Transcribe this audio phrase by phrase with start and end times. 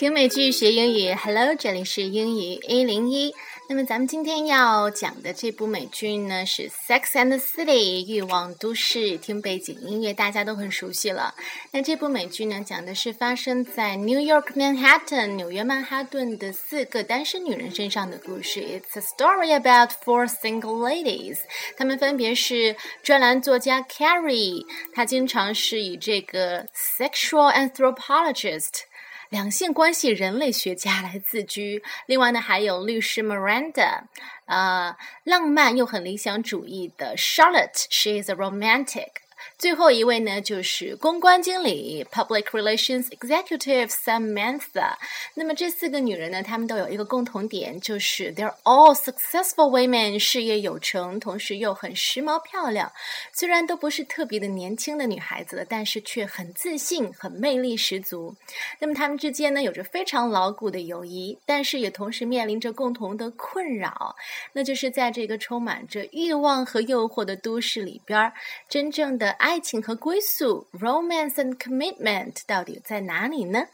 [0.00, 3.34] 听美剧学英语，Hello，这里是英语一零一。
[3.68, 11.34] 那么咱们今天要讲的这部美剧呢是《Sex and City》欲望都市，听背景音乐大家都很熟悉了。
[11.72, 18.62] 那这部美剧呢讲的是发生在 New York Manhattan 纽约曼哈顿的四个单身女人身上的故事。
[18.62, 21.40] It's a story about four single ladies。
[21.76, 28.84] 她们分别是专栏作家 Carrie，她经常是以这个 sexual anthropologist。
[29.30, 31.82] 两性关系人类学家来自居。
[32.06, 34.02] 另外呢，还有律师 Miranda，
[34.46, 39.08] 呃，浪漫又很理想主义的 Charlotte，she is a romantic。
[39.58, 44.94] 最后一位呢，就是公关经理 （Public Relations Executive Samantha）。
[45.34, 52.90] 那么这四个女人呢，她们都有一个共同点，就是 they're all successful women，事业有成，同时又很时髦漂亮。
[53.32, 58.34] 虽然都不是特别的年轻的女孩子了，但是却很自信，很魅力十足。
[58.78, 64.14] 那么她们之间呢，有着非常牢固的友谊，但是也同时面临着共同的困扰，
[64.52, 68.32] 那就是在这个充满着欲望和诱惑的都市里边，
[68.68, 69.35] 真正的爱。
[69.37, 73.67] 爱情和归宿，romance and commitment，到底在哪里呢？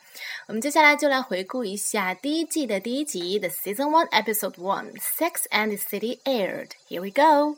[0.47, 6.71] 我们接下来就来回顾一下第一季的第一集，The Season One Episode One, Sex and the City aired.
[6.87, 7.57] Here we go.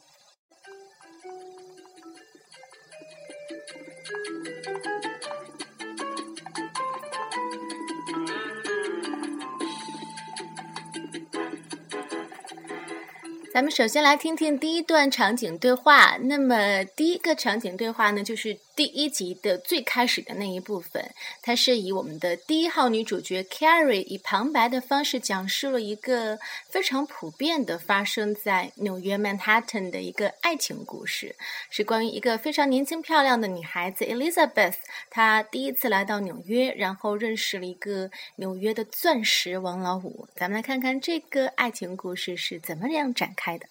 [13.58, 16.16] 咱们首先来听听第一段场景对话。
[16.16, 18.56] 那么第一个场景对话呢，就是。
[18.78, 21.10] 第一集的最开始的那一部分，
[21.42, 31.34] 它是以我们的第一号女主角 Carrie 以旁白的方式讲述了一个非常普遍的发生在纽约曼哈顿的一个爱情故事，
[31.68, 34.76] 是关于一个非常年轻漂亮的女孩子 Elizabeth，
[35.10, 40.28] 她第一次来到纽约，然后认识了一个纽约的钻石王老五。
[40.36, 43.66] 咱们来看看这个爱情故事是怎么样展开的。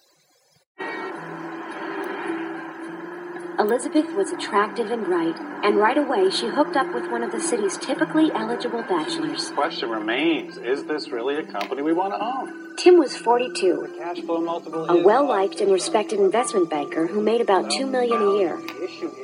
[3.58, 7.40] Elizabeth was attractive and bright, and right away she hooked up with one of the
[7.40, 9.48] city's typically eligible bachelors.
[9.48, 12.76] The question remains is this really a company we want to own?
[12.76, 17.40] Tim was 42, cash flow multiple a well liked and respected investment banker who made
[17.40, 18.56] about $2 million a year.
[18.56, 19.16] The issue is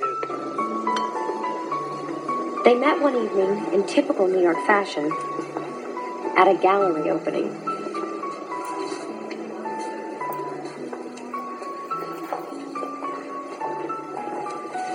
[2.65, 5.13] They met one evening in typical New York fashion
[6.37, 7.64] at a gallery opening.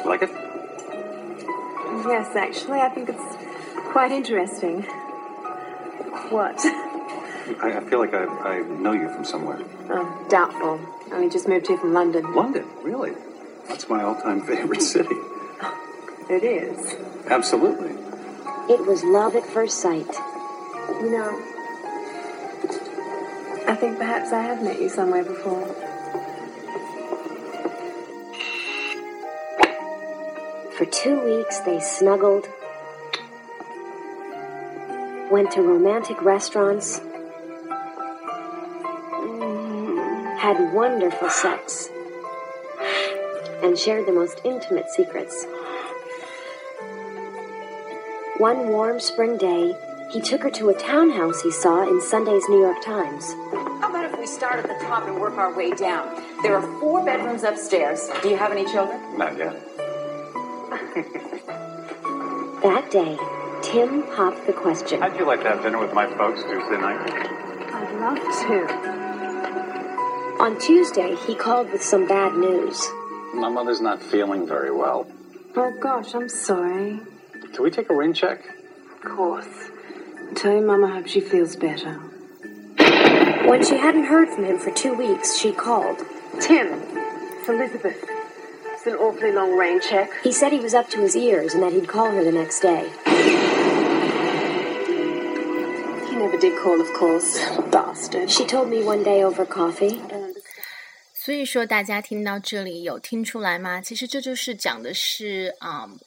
[0.10, 0.32] Like it?
[2.06, 4.84] Yes, actually, I think it's quite interesting.
[6.30, 6.60] What?
[7.62, 9.60] I, I feel like I, I know you from somewhere.
[9.90, 10.80] Oh, doubtful.
[11.12, 12.34] I only just moved here from London.
[12.34, 13.14] London, really?
[13.68, 15.16] That's my all time favorite city.
[16.30, 16.96] It is.
[17.26, 17.90] Absolutely.
[18.72, 20.06] It was love at first sight.
[21.02, 21.42] You know,
[23.68, 25.66] I think perhaps I have met you somewhere before.
[30.92, 32.48] Two weeks, they snuggled,
[35.32, 37.00] went to romantic restaurants,
[40.40, 41.90] had wonderful sex,
[43.62, 45.46] and shared the most intimate secrets.
[48.38, 49.76] One warm spring day,
[50.12, 53.34] he took her to a townhouse he saw in Sunday's New York Times.
[53.52, 56.24] How about if we start at the top and work our way down?
[56.42, 58.10] There are four bedrooms upstairs.
[58.24, 59.18] Do you have any children?
[59.18, 59.69] Not yet.
[62.62, 63.18] That day,
[63.64, 65.00] Tim popped the question.
[65.00, 67.10] How'd you like to have dinner with my folks Tuesday night?
[67.10, 68.68] I'd love to.
[70.44, 72.86] On Tuesday, he called with some bad news.
[73.34, 75.08] My mother's not feeling very well.
[75.56, 77.00] Oh gosh, I'm sorry.
[77.54, 78.44] Can we take a rain check?
[78.96, 79.72] Of course.
[80.36, 81.94] Tell your mum I hope she feels better.
[83.48, 86.00] When she hadn't heard from him for two weeks, she called.
[86.42, 88.04] Tim, it's Elizabeth.
[88.79, 90.11] It's an awfully long rain check.
[90.23, 92.61] He said he was up to his ears and that he'd call her the next
[92.61, 92.91] day.
[96.09, 97.39] He never did call, of course.
[97.71, 98.31] Bastard.
[98.31, 100.01] She told me one day over coffee.
[101.15, 103.81] 所以说，大家听到这里有听出来吗？
[103.81, 105.99] 其实这就是讲的是啊、嗯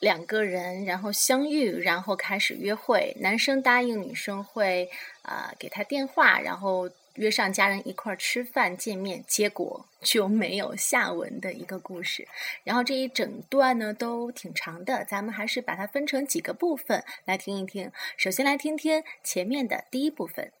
[0.00, 3.16] 两个人然后相遇，然后开始约会。
[3.18, 4.90] 男生答应女生会
[5.22, 12.27] 啊、呃给他电话，然后 约上家人一块儿吃饭见面，结果就没有下文的一个故事。
[12.63, 17.91] 然后这一整段呢都挺长的，咱们还是把它分成几个部分来听一听。
[18.17, 20.51] 首先来听听前面的第一部分。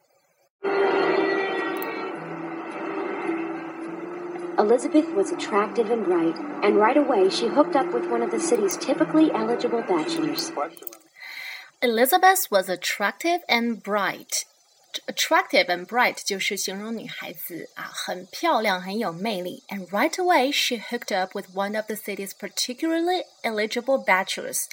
[4.57, 8.37] Elizabeth was attractive and bright, and right away she hooked up with one of the
[8.37, 10.51] city's typically eligible bachelors.
[11.81, 14.43] Elizabeth was attractive and bright.
[15.08, 19.62] Attractive and bright 就是形容女孩子啊，很漂亮，很有魅力。
[19.68, 24.64] And right away, she hooked up with one of the city's particularly eligible bachelors.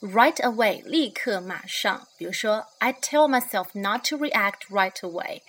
[0.00, 2.06] Right away，立刻马上。
[2.16, 5.42] 比如说，I tell myself not to react right away。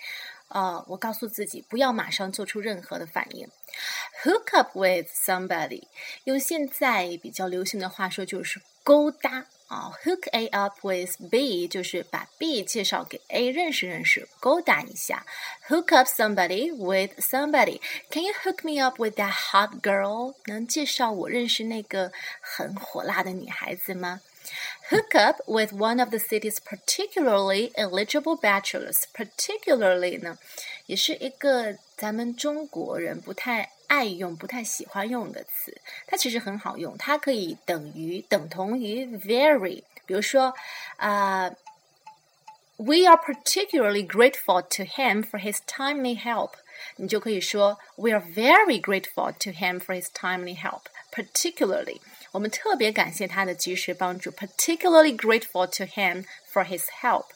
[0.48, 3.48] 呃，我告诉自己不要马上做出任何的反应。
[4.24, 5.84] Hook up with somebody，
[6.24, 9.46] 用现在比较流行的话说就是勾搭。
[9.68, 15.24] 啊，hook A up with B 就是把 B 介绍给 A 认识认识，勾搭一下。
[15.68, 17.80] Hook up somebody with somebody.
[18.10, 20.34] Can you hook me up with that hot girl？
[20.44, 24.20] 能介绍我认识那个很火辣的女孩子吗？
[24.90, 29.04] Hook up with one of the city's particularly eligible bachelors.
[29.14, 30.36] Particularly 呢，
[30.84, 39.82] 也是一个咱们中国人不太 爱用、不太喜欢用的词，它其实很好用，它可以等于、等同于 very。
[40.06, 40.54] 比如说，
[40.96, 41.48] 啊、
[42.76, 46.52] uh,，We are particularly grateful to him for his timely help。
[46.96, 52.00] 你就可以说，We are very grateful to him for his timely help。Particularly，
[52.32, 54.30] 我们特别感谢他的及时帮助。
[54.32, 57.26] Particularly grateful to him for his help。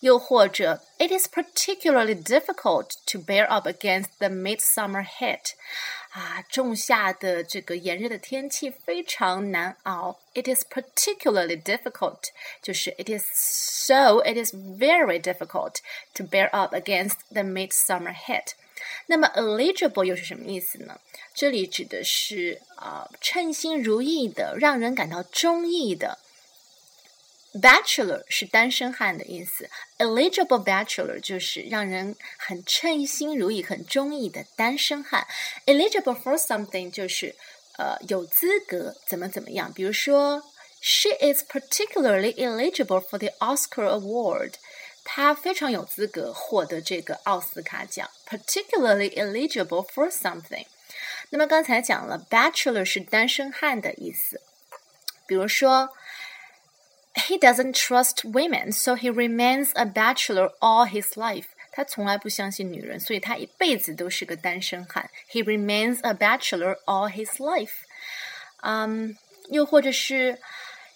[0.00, 5.52] 又或者，It is particularly difficult to bear up against the midsummer heat。
[6.10, 10.18] 啊，仲夏的这个炎热的天气非常难熬。
[10.34, 12.24] It is particularly difficult，
[12.60, 15.76] 就是 It is so it is very difficult
[16.14, 18.52] to bear up against the midsummer heat。
[19.06, 21.00] 那么 eligible 又是什么意思呢？
[21.32, 26.18] 这里指的是啊、呃，称心如意的，让人感到中意的。
[27.61, 35.25] Bachelor 是单身汉的意思，eligible bachelor 就是让人很称心如意、很中意的单身汉。
[35.65, 37.35] Eligible for something 就是
[37.77, 39.71] 呃有资格怎么怎么样。
[39.73, 40.43] 比如说
[40.81, 44.55] ，She is particularly eligible for the Oscar award。
[45.03, 50.65] 她非常有资格获得这个奥斯卡奖，particularly eligible for something。
[51.29, 54.41] 那么刚才讲了，bachelor 是单身汉的意思，
[55.25, 55.89] 比如说。
[57.16, 61.46] He doesn't trust women, so he remains a bachelor all his life.
[61.70, 65.10] 他从来不相信女人，所以他一辈子都是个单身汉。
[65.30, 67.72] He remains a bachelor all his life.
[68.62, 69.16] 嗯，
[69.48, 70.38] 又或者是，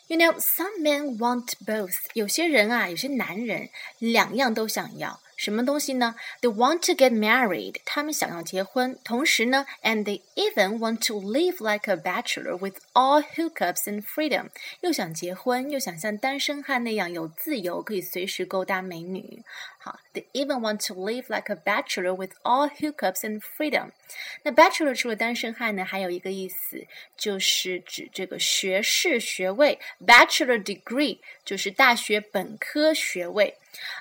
[0.09, 1.97] You know, some men want both.
[2.15, 3.69] 有些人啊，有些男人
[3.99, 5.21] 两样都想要。
[5.42, 13.24] 什么东西呢？They want to get married，他们想要结婚，同时呢，and they even want to live like a bachelor with all
[13.24, 14.50] hookups and freedom，
[14.82, 19.44] 又想结婚，又想像单身汉那样有自由，可以随时勾搭美女。
[19.84, 23.90] 好，they even want to live like a bachelor with all hookups and freedom。
[24.44, 26.86] 那 bachelor 除了单身汉呢，还有一个意思
[27.18, 33.56] 就是指这个学士学位，bachelor degree 就是大学本科学位。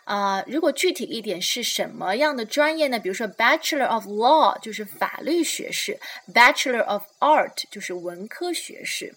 [0.05, 2.99] 啊、如果具体一点是什么样的专业呢？
[2.99, 5.99] 比如说 Bachelor of Law 就是法律学士
[6.35, 9.15] ，Bachelor of Art 就是文科学士。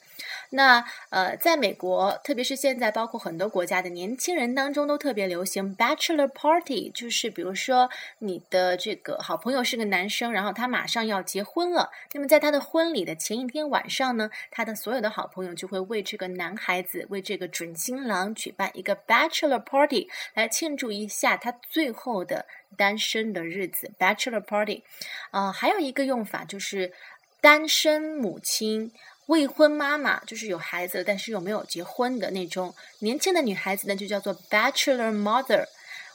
[0.56, 7.90] 那呃，在美国，特别是现在，包括很多国家的年轻人当中，都特别流行 bachelor party，就是比如说
[8.20, 22.46] 你的这个好朋友是个男生，然后他马上要结婚了，那么在他的婚礼的前一天晚上呢，他的所有的好朋友就会为这个男孩子，为这个准新郎举办一个 bachelor party，来庆祝一下他最后的
[22.78, 23.92] 单身的日子。
[23.98, 24.84] bachelor party，
[25.32, 26.94] 啊、还有一个用法就是
[27.42, 28.92] 单身母亲。
[29.28, 35.66] 未婚妈妈就是有孩子了，但是又没有结婚的那种年轻的女孩子呢，就叫做 bachelor mother。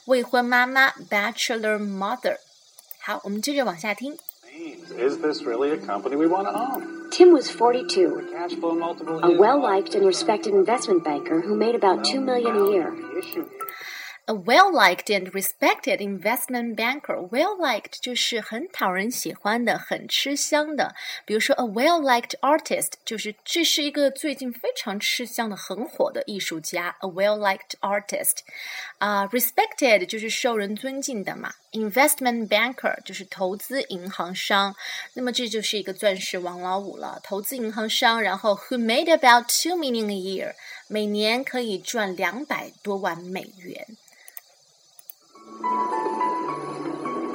[0.05, 2.37] 未婚妈妈 bachelor mother。
[3.01, 4.17] 好，我们接着往下听。
[4.97, 7.09] Is this really a company we want to own?
[7.11, 11.75] Tim was 42, Cash flow multiple a well liked and respected investment banker who made
[11.75, 12.91] about two million a year.
[14.29, 17.17] A well-liked and respected investment banker.
[17.31, 20.93] Well-liked 就是很讨人喜欢的，很吃香的。
[21.25, 26.95] 比如说，a well-liked artist 就是这是一个最近非常吃香的、很火的艺术家。
[26.99, 28.41] A well-liked artist。
[28.99, 31.51] 啊、，respected 就是受人尊敬的嘛。
[31.71, 34.75] Investment banker 就是投资银行商。
[35.15, 38.21] 那么这就是一个钻石王老五了，投资银行商。
[38.21, 40.53] 然后，who made about two million a year，
[40.87, 43.87] 每年可以赚两百多万美元。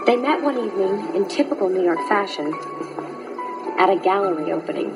[0.06, 2.54] They met one evening in typical New York fashion
[3.78, 4.92] at a gallery opening.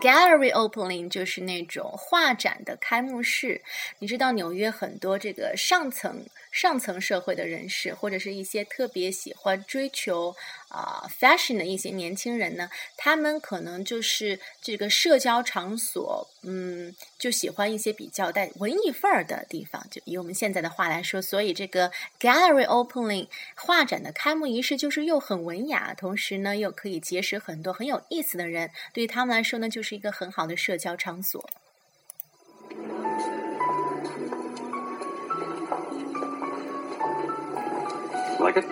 [0.00, 3.62] Gallery opening 就是那种画展的开幕式。
[3.98, 10.35] 你知道纽约很多这个上层 上层社会的人士，或者是一些特别喜欢追求
[10.67, 19.85] 啊、fashion 的一些年轻人呢，他们可能就是这个社交场所，嗯，就喜欢一些比较带文艺范儿的地方。
[19.89, 31.49] 就以我们现在的话来说，所以这个 gallery opening 画展的开幕仪式就是又很文雅，同时呢又可以结识很多很有意思的人，对于他们来说呢，就是一个很好的社交场所。
[38.40, 38.66] Like it?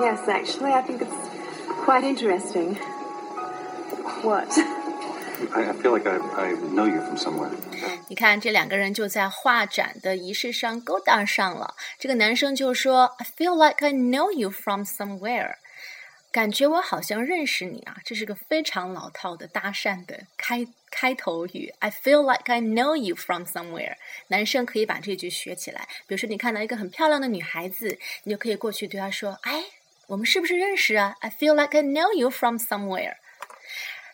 [0.00, 2.76] Yes, actually, I think it's quite interesting.
[4.22, 4.48] What?
[5.54, 7.50] I, I feel like I, I know you from somewhere.
[8.08, 11.74] 你看，这两个人就在画展的仪式上勾搭上了。
[11.98, 15.56] 这个男生就说：“I feel like I know you from somewhere。”
[16.32, 21.72] 感觉我好像认识你啊，这是个非常老套的搭讪的开开头语。
[21.78, 23.94] I feel like I know you from somewhere。
[24.26, 25.86] 男生可以把这句学起来。
[26.08, 29.62] 比如说，你看到一个很漂亮的女孩子，你就可以过去对她说：“哎，
[30.08, 31.14] 我们是不是认识啊？
[31.20, 33.14] I feel like I know you from somewhere。”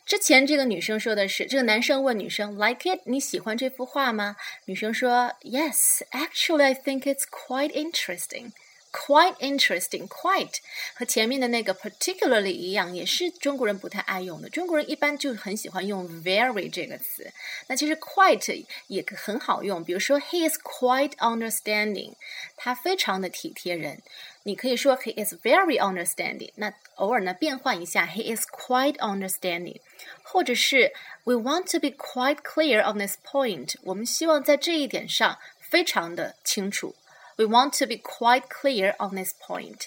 [0.05, 4.37] 之前这个女生说的是，这个男生问女生 “like it”，你喜欢这幅画吗？
[4.67, 8.51] 女生说 “Yes, actually, I think it's quite interesting.”
[8.95, 10.57] Quite interesting, quite
[10.95, 14.51] 和前面的那个 particularly 一样，也是中国人不太爱用的。
[14.51, 17.33] 中国人一般就很喜欢用 very 这个词。
[17.69, 22.15] 那其实 quite 也很好用，比如说 He is quite understanding，
[22.57, 24.03] 他非常的体贴人。
[24.43, 26.51] 你可以说 He is very understanding。
[26.57, 29.81] 那偶尔呢变换一下，He is quite understanding，
[30.25, 33.77] 或者是 We want to be quite clear on this point。
[33.85, 36.97] 我们希望在这一点上非常的清楚。
[37.37, 39.83] We want to be quite clear on this point。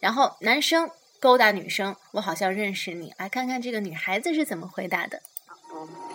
[0.00, 5.20] 然后男生勾搭女生，我好像认识你，来看看这个女孩子是怎么回答的。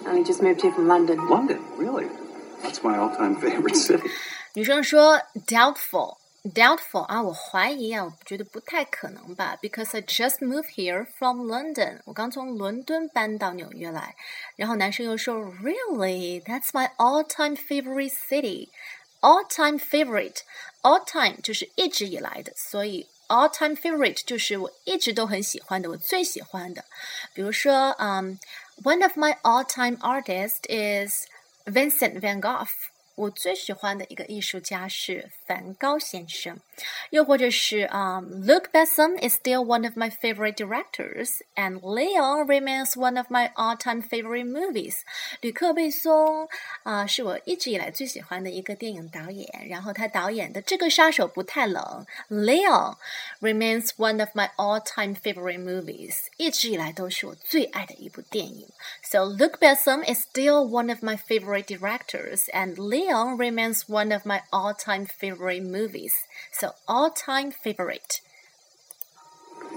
[0.06, 1.18] Only just moved here from London.
[1.28, 2.08] London, really?
[2.64, 4.10] That's my all-time favorite city.
[4.54, 14.16] 女生说 doubtful。Doubtful 啊，我怀疑啊，我觉得不太可能吧，because I just moved here from London，我刚从伦敦搬到纽约来。
[14.56, 18.70] 然后男生又说，Really, that's my all-time favorite city.
[19.26, 20.38] All-time favorite,
[20.82, 26.86] all-time 就是一直以来的，所以 all-time favorite 就是我一直都很喜欢的，我最喜欢的。
[27.34, 28.40] 比如说，嗯、
[28.84, 31.28] um,，One of my all-time artists is
[31.66, 32.68] Vincent Van Gogh。
[33.14, 36.60] 我最喜欢的一个艺术家是梵高先生，
[37.11, 43.53] 又或者是啊、um,，Luc Besson is still one of my favorite directors, and Leon remains one of my
[43.55, 44.97] all-time favorite movies.
[45.41, 46.47] 吕克·贝松
[46.83, 49.47] 啊、呃，是我一直以来最喜欢的一个电影导演。
[49.69, 52.97] 然后他导演的《这个杀手不太冷》，Leon
[53.41, 55.77] remains one of my all-time favorite movies.
[55.77, 58.69] movies，一直以来都是我最爱的一部电影。
[59.03, 64.43] So Luc Besson is still one of my favorite directors, and Leon remains one of my
[64.51, 66.13] all-time favorite movies.
[66.53, 68.21] So all-time favorite.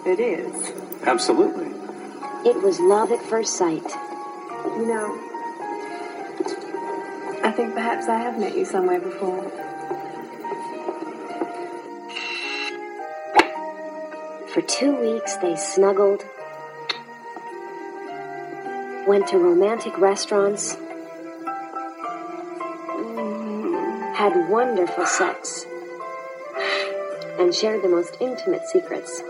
[0.06, 0.72] It is.
[1.04, 1.68] Absolutely.
[2.50, 3.84] It was love at first sight.
[4.66, 5.18] You know,
[7.44, 9.44] I think perhaps I have met you somewhere before.
[14.54, 16.24] For two weeks, they snuggled,
[19.08, 20.76] went to romantic restaurants,
[24.16, 25.66] had wonderful sex,
[27.39, 29.23] and shared the most intimate secrets.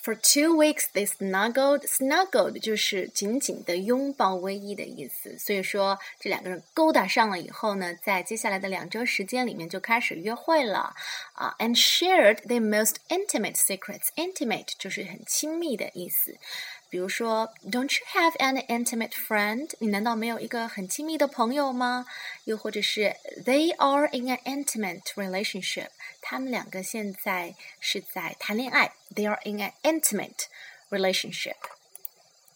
[0.00, 1.82] For two weeks they snuggled.
[1.82, 5.36] Snuggled 就是紧紧的拥抱偎依的意思。
[5.38, 10.94] 所以说，这两个人勾搭上了以后呢，在接下来的两周时间里面就开始约会了
[11.34, 11.54] 啊。
[11.58, 14.06] And shared their most intimate secrets.
[14.16, 16.38] Intimate 就是很亲密的意思。
[16.92, 19.70] 比如说，Don't you have an intimate friend？
[19.78, 22.06] 你难道没有一个很亲密的朋友吗？
[22.44, 25.88] 又或者是 They are in an intimate relationship。
[26.20, 28.92] 他们两个现在是在谈恋爱。
[29.14, 30.46] They are in an intimate
[30.90, 31.56] relationship。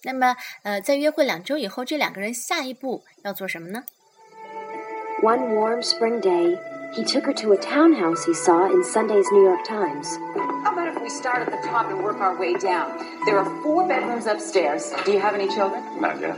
[0.03, 3.85] 那么，呃，在约会两周以后，这两个人下一步要做什么呢？
[5.23, 6.59] One warm spring day,
[6.93, 10.19] he took her to a townhouse he saw in Sunday's New York Times.
[11.08, 12.98] How about if we start at the top and work our way down?
[13.26, 14.92] There are four bedrooms upstairs.
[15.06, 16.02] Do you have any children?
[16.02, 16.36] Not yet.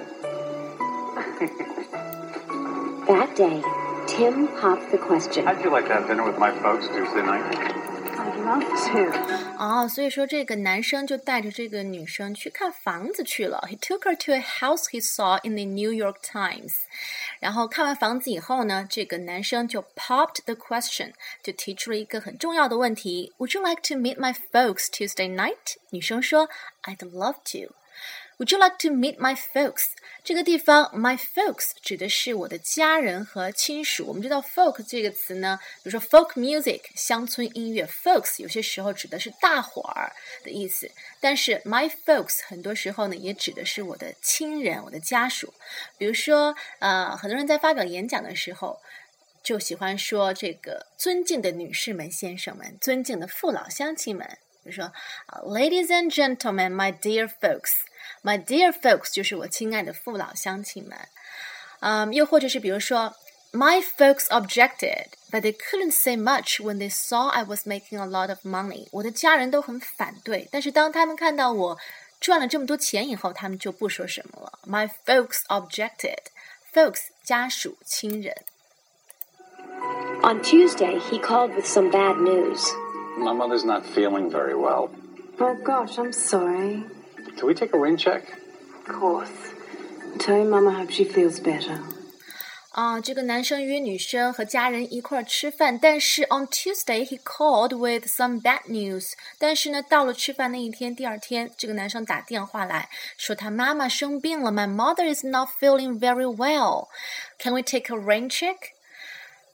[3.08, 3.64] That day,
[4.08, 5.46] Tim popped the question.
[5.46, 7.89] How'd you like to have dinner with my folks Tuesday night?
[8.49, 9.63] I'd love to.
[9.63, 13.63] 哦，所以说这个男生就带着这个女生去看房子去了。
[13.69, 16.73] He took her to a house he saw in the New York Times。
[17.41, 21.13] 然后看完房子以后呢，这个男生就 popped the question，
[21.43, 25.77] 就提出了一个很重要的问题：Would you like to meet my folks Tuesday night？
[25.91, 26.49] 女生说：
[26.85, 27.75] I'd love to。
[28.40, 29.90] Would you like to meet my folks？
[30.24, 34.06] 这个地方，my folks 指的是我的家人和亲属。
[34.08, 40.90] 我们知道 folk 这个词呢，比如说 folk music 乡村音乐，folks 有些时候指的是大伙儿的意思。
[41.20, 45.54] 但是 my folks 很多时候呢，也指的是我的亲人、我的家属。
[45.98, 48.80] 比如说，呃，很多人在发表演讲的时候，
[49.44, 54.26] 就喜欢说这个尊敬的女士们、先生们，尊敬的父老乡亲们。
[54.64, 54.94] 比如说
[55.44, 57.80] ，Ladies and gentlemen, my dear folks。
[58.23, 60.99] My dear folks，就是我亲爱的父老乡亲们。
[61.81, 63.15] 嗯，又或者是比如说，
[63.53, 68.29] My folks objected, but they couldn't say much when they saw I was making a lot
[68.29, 68.89] of money。
[68.91, 71.79] 我的家人都很反对，但是当他们看到我
[72.21, 74.59] 赚了这么多钱以后，他们就不说什么了。
[74.67, 76.19] My folks objected.
[76.73, 78.35] Folks，家属、亲人。
[80.23, 82.67] On Tuesday, he called with some bad news.
[83.19, 84.89] My mother's not feeling very well.
[85.39, 86.83] Oh gosh, I'm sorry.
[87.39, 88.23] Can we take a rain check?
[88.87, 89.31] Of course.
[90.19, 91.79] Tell your mama I hope she feels better.
[92.71, 99.13] 啊，这个男生约女生和家人一块儿吃饭，但是 on Tuesday he called with some bad news。
[99.39, 106.89] 但是呢，到了吃饭那一天，第二天，这个男生打电话来说他妈妈生病了，My mother is not feeling very well.
[107.39, 108.57] Can we take a rain check?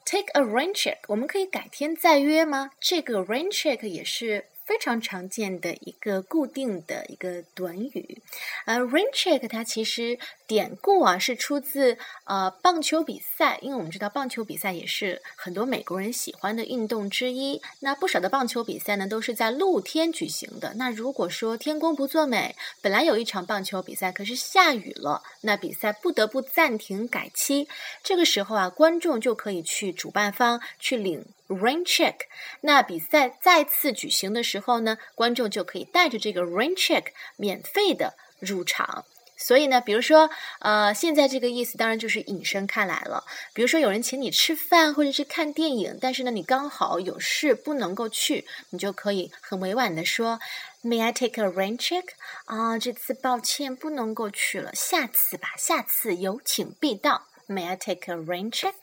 [0.07, 2.71] Take a rain check，我们可以改天再约吗？
[2.81, 8.22] 这个 rain check 也是 非常常见的一个固定的一个短语，
[8.66, 10.18] 呃，rain check 它其实
[10.48, 17.62] 典故啊是出自呃棒球比赛，因为我们知道棒球比赛也是很多美国人喜欢的运动之一。
[17.82, 20.74] 那不少的棒球比赛呢都是在露天举行的。
[20.76, 27.68] 那如果说天公不作美，本来有一场棒球比赛，可是下雨了，那比赛不得不暂停改期。
[28.04, 31.24] 这个时候啊，观众就可以去主办方去领。
[31.48, 32.16] Rain check，
[32.62, 39.06] 那比赛再次举行的时候呢，观众就可以带着这个 rain check 免费的入场。
[39.38, 43.26] 所以呢，比如说，呃，现在这个意思当然就是引申开来了。
[43.54, 50.40] 比如说，有人请你吃饭或者是看电影，但是呢，你刚好有事不能够去，你就可以很委婉的说
[50.84, 52.06] ，May I take a rain check？
[52.46, 57.28] 啊，这次抱歉不能够去了，下次吧，下次有请必到。
[57.48, 58.74] May I take a rain check？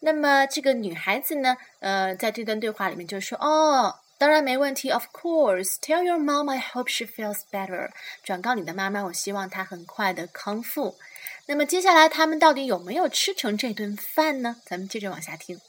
[0.00, 5.76] 那么这个女孩子呢，呃，在这段对话里面就说：“哦，当然没问题，Of course.
[5.80, 7.90] Tell your mom I hope she feels better.
[8.22, 10.96] 转告你的妈妈，我希望她很快的康复。”
[11.46, 14.56] 那么接下来他们到底有没有吃成这顿饭呢？
[14.64, 15.60] 咱们接着往下听。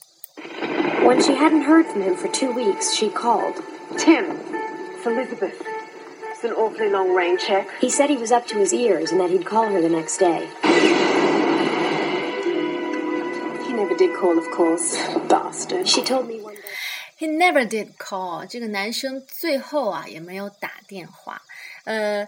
[1.04, 3.56] When she hadn't heard from him for two weeks, she called.
[3.98, 4.38] Tim,
[4.96, 5.56] it's Elizabeth.
[6.34, 7.68] It's an awfully long rain check.
[7.80, 10.18] He said he was up to his ears and that he'd call her the next
[10.18, 10.48] day.
[13.96, 14.98] did call, of course.
[15.28, 15.88] Bastard.
[15.88, 16.62] She told me one day.
[17.18, 18.46] He never did call。
[18.46, 21.42] 这个男生最后啊也没有打电话。
[21.86, 22.28] 呃，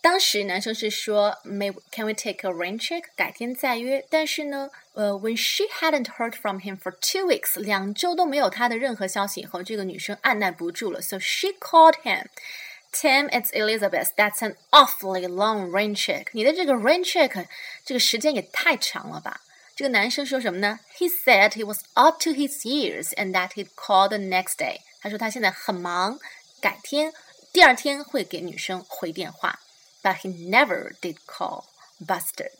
[0.00, 3.04] 当时男生是说，May can we take a rain check？
[3.16, 4.04] 改天再约。
[4.10, 14.10] 但是呢，呃，when she hadn't heard from him for two weeks，两周都没有他的任何消息以后，这个女生按耐不住了，so she called him。Tim, it's Elizabeth.
[14.16, 16.26] That's an awfully long rain check.
[16.32, 17.46] 你的这个 rain check
[17.86, 19.40] 这个时间也太长了吧？
[19.76, 20.80] 这个男生说什么呢？
[20.98, 24.78] He said he was up to his ears and that he'd call the next day。
[25.00, 26.18] 他说他现在很忙，
[26.60, 27.12] 改天
[27.52, 29.60] 第二天会给女生回电话。
[30.02, 31.64] But he never did call.
[32.04, 32.50] Busted.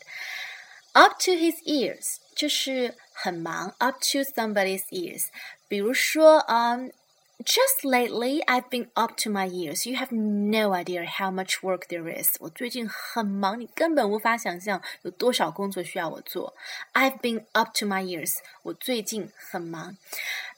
[0.93, 5.25] Up to his ears 就是很忙，up to somebody's ears。
[5.67, 6.93] 比如说，嗯、
[7.44, 9.86] Just lately, I've been up to my ears.
[9.86, 12.36] You have no idea how much work there is.
[12.40, 16.54] 我最近很忙，你根本无法想象有多少工作需要我做。
[16.94, 18.38] I've been up to my ears.
[18.64, 19.96] 我最近很忙。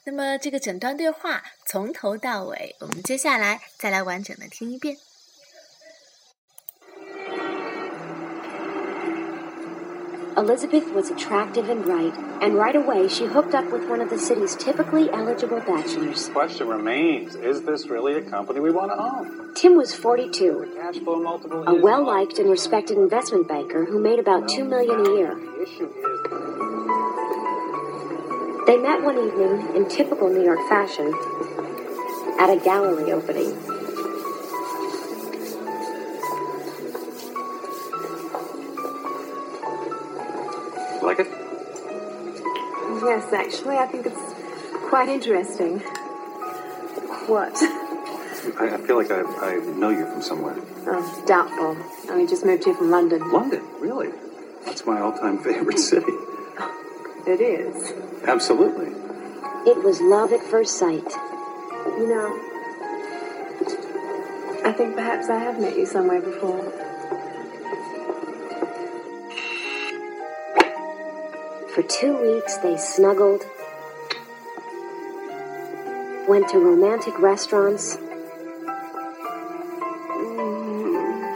[0.05, 4.97] 那么这个整段对话从头到尾，我们接下来再来完整的听一遍。
[10.37, 14.55] Elizabeth was attractive and bright, and right away she hooked up with one of the city's
[14.55, 16.29] typically eligible bachelors.
[16.29, 19.53] Question remains: Is this really a company we want to own?
[19.55, 21.67] Tim was 42, Cash flow multiple.
[21.67, 25.35] a well-liked and respected investment banker who made about 2 million a year.
[25.35, 25.91] The issue is.
[28.67, 31.07] They met one evening in typical New York fashion
[32.39, 33.57] at a gallery opening.
[43.11, 45.79] Yes, actually, I think it's quite interesting.
[47.27, 47.51] What?
[48.57, 50.55] I, I feel like I, I know you from somewhere.
[50.87, 51.75] Oh, doubtful.
[51.77, 53.29] Oh, I only just moved here from London.
[53.29, 54.11] London, really?
[54.63, 56.13] That's my all-time favorite city.
[57.27, 57.91] It is.
[58.23, 58.93] Absolutely.
[59.69, 61.11] It was love at first sight.
[61.99, 62.39] You know,
[64.63, 66.63] I think perhaps I have met you somewhere before.
[71.75, 73.45] For two weeks, they snuggled,
[76.27, 77.95] went to romantic restaurants,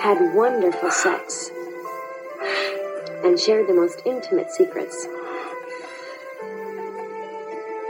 [0.01, 1.51] had wonderful sex,
[3.23, 5.07] and shared the most intimate secrets.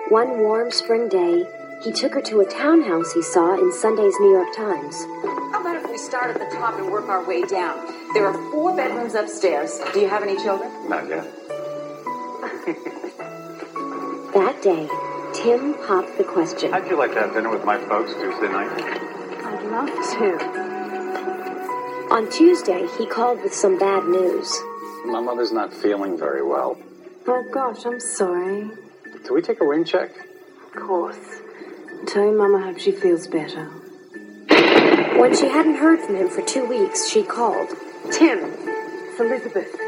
[0.09, 1.47] One warm spring day,
[1.81, 5.03] he took her to a townhouse he saw in Sunday's New York Times.
[5.51, 7.91] How about if we start at the top and work our way down?
[8.13, 9.79] There are four bedrooms upstairs.
[9.93, 10.69] Do you have any children?
[10.87, 11.27] Not yet.
[12.65, 14.89] That day,
[15.35, 16.71] Tim popped the question.
[16.71, 18.71] How'd you like to have dinner with my folks Tuesday night?
[19.45, 20.65] I'd love to.
[22.11, 24.51] On Tuesday, he called with some bad news.
[25.05, 26.75] My mother's not feeling very well.
[27.27, 28.71] Oh gosh, I'm sorry.
[29.23, 30.09] Can we take a rain check?
[30.65, 31.41] Of course.
[32.07, 33.65] Tell your mum I hope she feels better.
[35.19, 37.69] When she hadn't heard from him for two weeks, she called.
[38.11, 39.84] Tim, it's Elizabeth.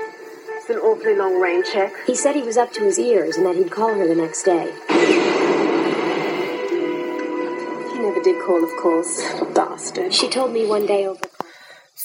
[0.69, 1.93] It's an awfully long rain check.
[2.06, 4.43] He said he was up to his ears and that he'd call her the next
[4.43, 4.69] day.
[7.93, 9.23] He never did call, of course.
[9.53, 10.13] Bastard.
[10.13, 11.21] She told me one day over.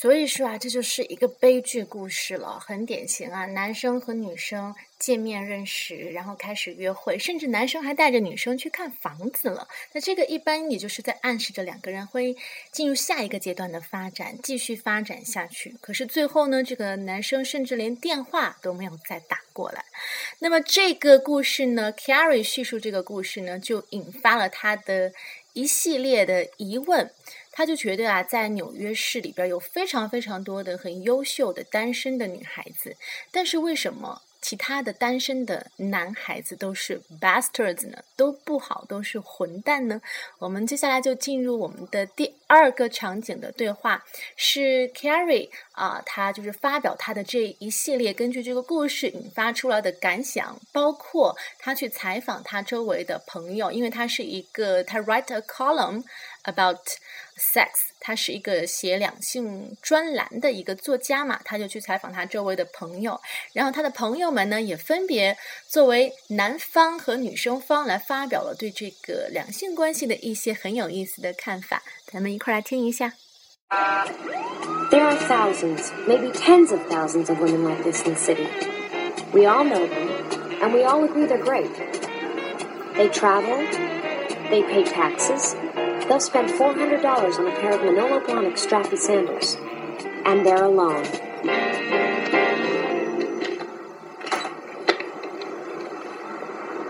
[0.02, 3.46] 所以说啊，这就是一个悲剧故事了，很典型啊。
[3.46, 9.68] 男生和女生见面认识，然后开始约会，甚至男生还带着女生去看房子了。
[9.92, 12.36] 那这个一般也就是在暗示着两个人会
[12.72, 15.76] 进入下一个阶段的发展，继续发展下去。
[15.80, 19.84] 可是最后呢，这个男生甚至连电话都没有再打过来。
[20.40, 25.12] 那么这个故事呢，Carrie 叙述这个故事呢，就引发了他的
[25.52, 27.08] 一系列的疑问。
[27.52, 32.96] 他就觉得啊，在纽约市里边有非常非常多的很优秀的单身的女孩子，
[33.30, 37.98] 但是为什么其他的单身的男孩子都是 bastards 呢？
[38.16, 40.00] 都不好，都是混蛋呢？
[40.38, 56.02] 我们接下来就进入我们的第二个场景的对话，是 Carrie 啊，他就是发表他的这一系列根据这个故事引发出来的感想，包括他去采访他周围的朋友，因为他是一个他 write a column
[56.43, 56.79] about
[57.37, 63.19] sex，他是一个写两性专栏的一个作家嘛，他就去采访他周围的朋友，
[63.53, 65.37] 然后他的朋友们呢也分别
[65.67, 73.13] 作为男方和女生方来发表了对这个两性关系的一些很有意思的看法，咱们一块儿来听一下。
[74.89, 78.47] There are thousands, maybe tens of thousands of women like this in the city.
[79.33, 80.07] We all know them,
[80.61, 81.69] and we all agree they're great.
[82.95, 83.57] They travel,
[84.49, 85.53] they pay taxes,
[86.08, 87.04] they'll spend $400
[87.38, 89.56] on a pair of Manolo Blahnik strappy sandals.
[90.24, 91.04] And they're alone.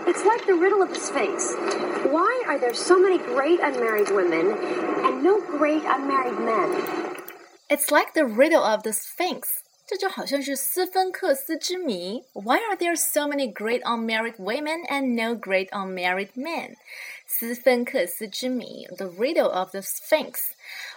[0.05, 1.53] It's like the riddle of the Sphinx.
[2.11, 4.55] Why are there so many great unmarried women
[5.05, 7.15] and no great unmarried men?
[7.69, 9.62] It's like the riddle of the Sphinx.
[9.86, 12.22] 这就好像是斯芬克斯之谜。
[12.34, 16.74] Why are there so many great unmarried women and no great unmarried men？
[17.26, 20.50] 斯芬克斯之谜，The riddle of the Sphinx。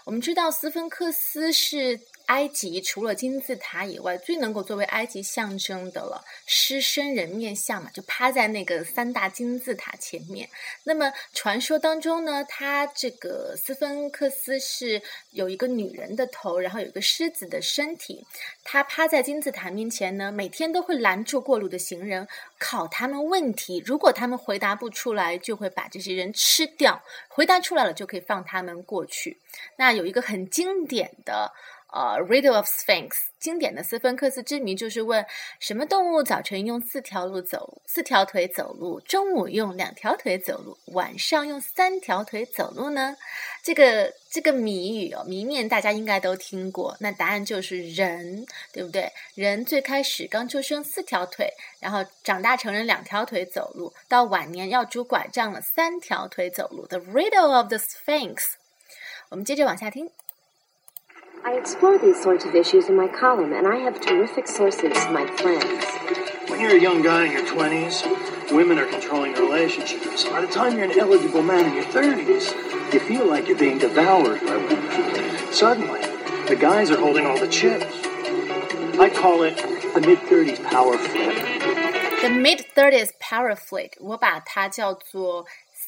[0.04, 10.49] 我们知道斯芬克斯是 埃及除了金字塔以外最能够作为埃及象征的了，狮身人面像嘛，就趴在那个三大金字塔前面。
[10.85, 18.25] 那么传说当中呢，他这个斯芬克斯是有一个女人的头，然后有一个狮子的身体。
[18.65, 22.27] 他趴在金字塔面前呢，每天都会拦住过路的行人，
[22.59, 23.81] 考他们问题。
[23.87, 29.41] 如果他们回答不出来，就会把这些人吃掉；回答出来了，就可以放他们过去。
[29.77, 31.53] 那有一个很经典的。
[31.97, 33.09] 呃、，Riddle of Sphinx，
[33.41, 35.25] 经典的斯芬克斯之谜就是问
[35.59, 43.17] 什么动物早晨用四条路走，四条腿走路，中午用两条腿走路，晚上用三条腿走路呢？
[43.63, 46.95] 这个这个谜语哦，谜面大家应该都听过。
[47.01, 49.11] 那答案就是人，对不对？
[49.35, 51.49] 人最开始刚出生四条腿，
[51.81, 56.87] 然后长大成人两条腿走路，到晚年要拄拐杖了，三条腿走路。
[56.89, 58.37] The Riddle of the Sphinx。
[59.31, 60.11] 我们接着往下听。
[61.46, 65.86] I explore these sorts of issues in my column, and I have terrific sources, my friends.
[66.50, 70.26] When you're a young guy in your 20s, women are controlling your relationships.
[70.26, 73.80] By the time you're an eligible man in your 30s, you feel like you're being
[73.80, 75.54] devoured by women.
[75.54, 76.02] Suddenly,
[76.48, 77.86] the guys are holding all the chips.
[79.00, 79.58] I call it
[79.94, 81.48] the mid 30s power flip.
[82.22, 85.44] The mid thirties power flick，我把它叫做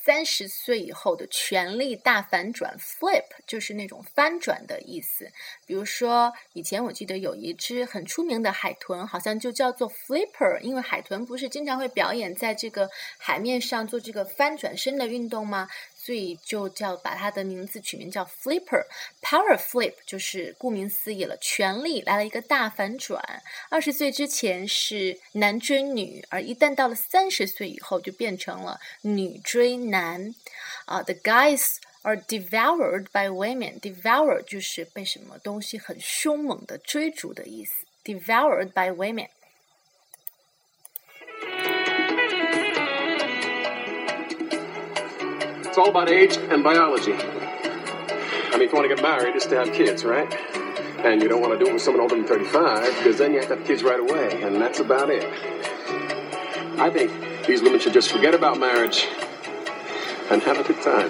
[0.09, 5.31] 三十岁以后的权力大反转，flip 就是那种翻转的意思。
[5.67, 15.69] 比如说，以前我记得有一只很出名的海豚，好像就叫做 flipper，因为海豚不是经常会表演在这个海面上做这个翻转身的运动吗？
[16.09, 18.83] 所以就叫把它的名字取名叫 Flipper。
[19.21, 23.23] Power flip 就是顾名思义了，权力来了一个大反转。
[23.69, 30.35] 二十岁之前是男追女，而一旦到了三十岁以后，就变成了女追男。
[30.87, 37.85] 啊，the guys are devoured by women，devoured 就是被什么东西很凶猛的追逐的意思。
[38.03, 39.29] devoured by women。
[45.78, 47.14] It's all about age and biology.
[47.14, 50.32] I mean, if you want to get married, it's to have kids, right?
[51.04, 53.40] And you don't want to do it with someone older than 35 because then you
[53.40, 55.26] have to have kids right away, and that's about it.
[56.80, 57.12] I think
[57.46, 59.06] these women should just forget about marriage
[60.30, 61.10] and have a good time.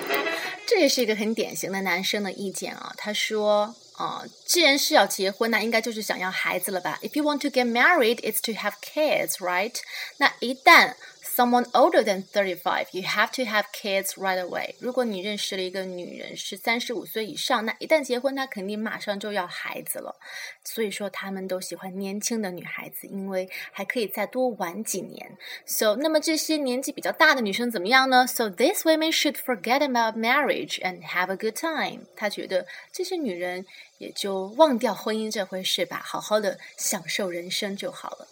[0.66, 2.94] 这也是一个很典型的男生的意见啊。
[2.98, 6.98] 他说：“啊、呃，既然是要结婚，那应该就是想要孩子了吧？
[7.04, 9.76] If you want to get married, it's to have kids, right？
[10.18, 10.94] 那一旦
[11.38, 14.76] someone older than thirty five, you have to have kids right away。
[14.80, 20.16] 如果你认识了一个女人是三十五岁以上，那一旦结婚，她肯定马上就要孩子了。
[20.64, 25.38] 所以说，他们都喜欢年轻的女孩子，因为还可以再多玩几年。
[25.66, 28.28] So，那么这些年纪比较大的女生怎么样呢？
[28.28, 32.06] So these women should forget about marriage and have a good time。
[32.16, 33.66] 他觉得这些女人
[33.98, 38.28] 也就忘掉婚姻这回事吧，好好的享受人生就好了。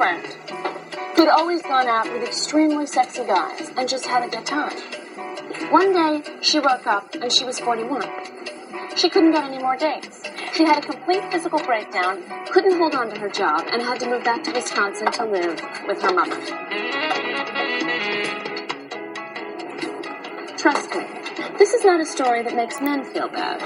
[0.00, 0.24] Friend
[1.14, 4.74] who'd always gone out with extremely sexy guys and just had a good time.
[5.70, 8.08] One day, she woke up and she was 41.
[8.96, 10.22] She couldn't get any more dates.
[10.54, 14.08] She had a complete physical breakdown, couldn't hold on to her job, and had to
[14.08, 16.40] move back to Wisconsin to live with her mother.
[20.56, 21.04] Trust me,
[21.58, 23.60] this is not a story that makes men feel bad.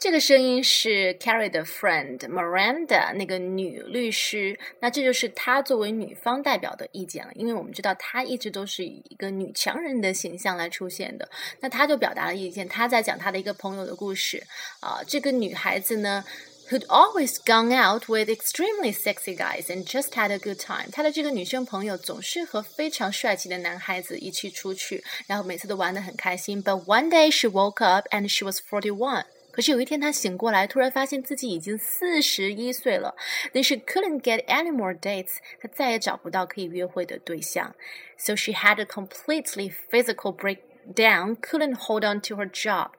[0.00, 7.30] 这个声音是 Carrie 的 friend Miranda 那个女律师，那这就是她作为女方代表的意见了。
[7.34, 11.28] 因为我们知道她一直都是以一个女强人的形象来出现的，
[11.60, 12.66] 那她就表达了意见。
[12.66, 14.42] 她在讲她的一个朋友的故事
[14.80, 16.24] 啊，这个女孩子呢。
[16.70, 20.88] Who'd always gone out with extremely sexy guys and just had a good time。
[20.92, 26.62] 她的这个女生朋友总是和非常帅气的男孩子一起出去，然后每次都玩得很开心。
[26.62, 29.24] But one day she woke up and she was forty-one。
[29.52, 33.14] 可是有一天，她醒过来，突然发现自己已经四十一岁了。
[33.52, 35.38] 但是 couldn't get any more dates。
[35.60, 37.74] 她再也找不到可以约会的对象。
[38.16, 41.36] So she had a completely physical breakdown.
[41.36, 42.90] Couldn't hold on to her job.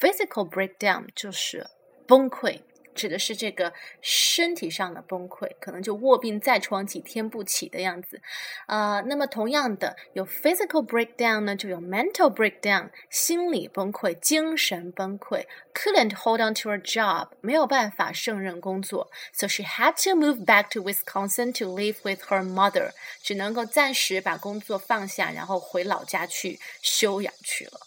[0.00, 1.66] Physical breakdown 就是
[2.06, 2.60] 崩溃。
[3.00, 8.20] 指的是这个身体上的崩溃，可能就卧病在床几天不起的样子。
[8.66, 15.46] 呃，那么同样的，有 physical breakdown 呢，就有 mental breakdown，心理崩溃、精神崩溃。
[15.72, 22.22] Couldn't hold on to her job，没有办法胜任工作，so she had to move back to Wisconsin to live with
[22.24, 22.90] her mother，
[23.22, 27.80] 只能够暂时把工作放下，然后回老家去休养去了。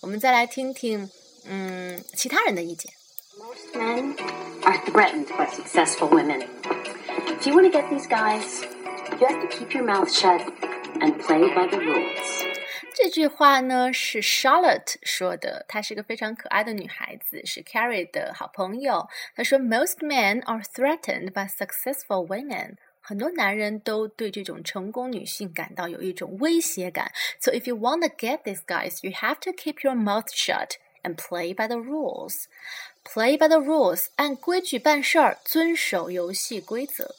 [0.00, 1.10] 我们再来听听，
[1.44, 2.97] 嗯，其他人的意见。
[3.37, 4.15] Most men
[4.63, 6.43] are threatened by successful women.
[7.27, 8.63] If you want to get these guys,
[9.19, 10.41] you have to keep your mouth shut
[11.01, 12.45] and play by the rules.
[12.95, 19.07] 这句话呢是 Charlotte 说的，她是个非常可爱的女孩子，是 Carrie 的好朋友。
[19.35, 27.11] 她说：“Most men are threatened by successful women。”很多男人都对这种成功女性感到有一种威胁感。
[27.41, 31.17] So if you want to get these guys, you have to keep your mouth shut and
[31.17, 32.47] play by the rules.
[33.03, 37.15] Play by the rules，按规矩办事儿，遵守游戏规则。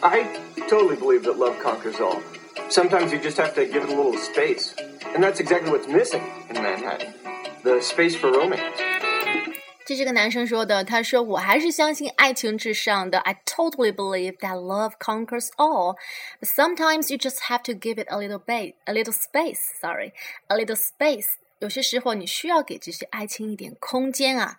[0.00, 0.24] I
[0.68, 2.22] totally believe that love conquers all.
[2.70, 4.72] Sometimes you just have to give it a little space.
[5.12, 7.12] And that's exactly what's missing in Manhattan
[7.62, 8.93] the space for romance.
[9.85, 13.19] 这是个男生说的，他说：“我还是相信爱情至上的。
[13.19, 15.97] I totally believe that love conquers all,
[16.41, 19.59] but sometimes you just have to give it a little bit, a little space.
[19.79, 20.13] Sorry,
[20.47, 21.27] a little space.
[21.59, 24.57] 有些时候你需要给这些爱情一点空间啊。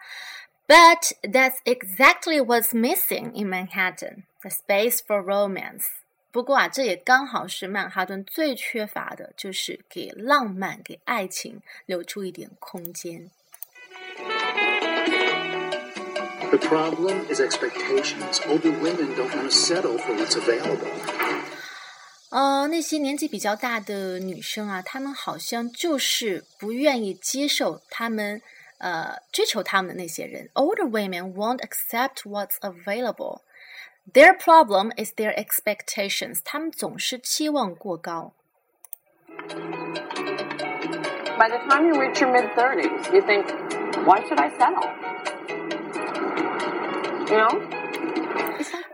[0.68, 5.86] But that's exactly what's missing in Manhattan, the space for romance.
[6.30, 13.32] 不过啊，这也刚好是曼哈顿最缺乏的，就是给浪漫、给爱情留出一点空间。”
[16.51, 18.41] The problem is expectations.
[18.47, 20.91] Older women don't want to settle for what's available.
[22.29, 28.41] 呃，那些年纪比较大的女生啊，她们好像就是不愿意接受他们
[28.77, 30.49] 呃追求他们的那些人。
[30.53, 33.41] Older women won't accept what's available.
[34.13, 36.39] Their problem is their expectations.
[36.43, 38.33] 她们总是期望过高。
[41.37, 43.45] By the time you reach your mid 30s, you think,
[44.05, 45.04] why should I settle?
[47.27, 47.61] You know?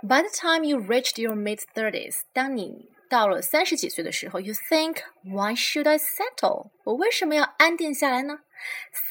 [0.03, 6.69] By the time you reached your mid thirties，当你到了三十几岁的时候，you think why should I settle？
[6.83, 8.39] 我为什么要安定下来呢？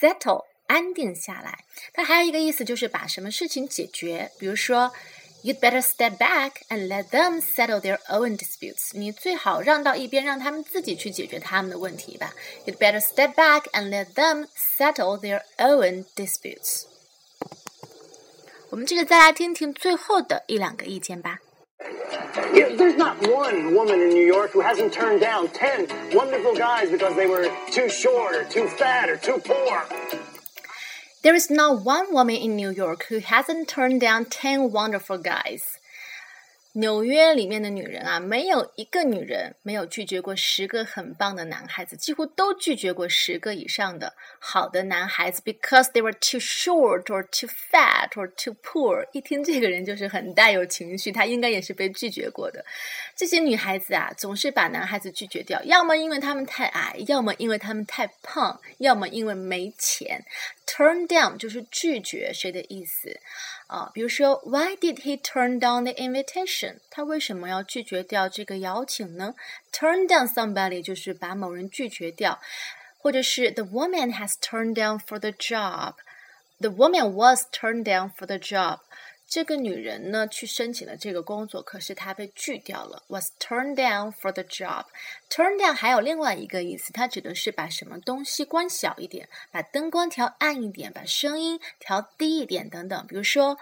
[0.01, 4.93] Settle 安定下来，它还有一个意思就是把什么事情解决，比如说。
[5.45, 8.91] You'd better step back and let them settle their own disputes.
[8.95, 12.33] 你最好让到一边，让他们自己去解决他们的问题吧。
[12.65, 16.87] You'd better step back and let them settle their own disputes.
[18.71, 21.39] 我们接着再来听听最后的一两个意见吧。
[22.53, 27.15] Yeah, there's not one woman in New York who hasn't turned down ten wonderful guys because
[27.15, 29.85] they were too short or too fat or too poor.
[31.23, 35.79] There is not one woman in New York who hasn't turned down ten wonderful guys.
[36.74, 49.06] 纽约里面的女人啊，没有一个女人没有拒绝过十个很棒的男孩子，几乎都拒绝过十个以上的好的男孩子，because they were too short or too fat or too poor。
[49.12, 52.64] 一听这个人就是很带有情绪，他应该也是被拒绝过的。
[53.16, 60.24] 这些女孩子啊，总是把男孩子拒绝掉，要么因为他们太矮，要么因为他们太胖，要么因为没钱。
[60.74, 63.20] Turn down 就是拒绝谁的意思。
[63.68, 66.78] 啊，比如说，Why did he turn down the invitation？
[66.90, 69.36] 他为什么要拒绝掉这个邀请呢
[69.74, 72.40] ？Turn down somebody 就是把某人拒绝掉，
[72.98, 75.96] 或者是 The woman has turned down for the job。
[76.60, 78.80] The woman was turned down for the job。
[79.32, 84.84] 这个女人呢，去申请了这个工作，可是她被拒掉了，was turned down for the job。
[85.30, 93.08] turn down 还有另外一个意思，它指的是把什么东西关小一点，把灯光调暗一点，把声音调低一点等等。
[93.08, 93.58] 比如说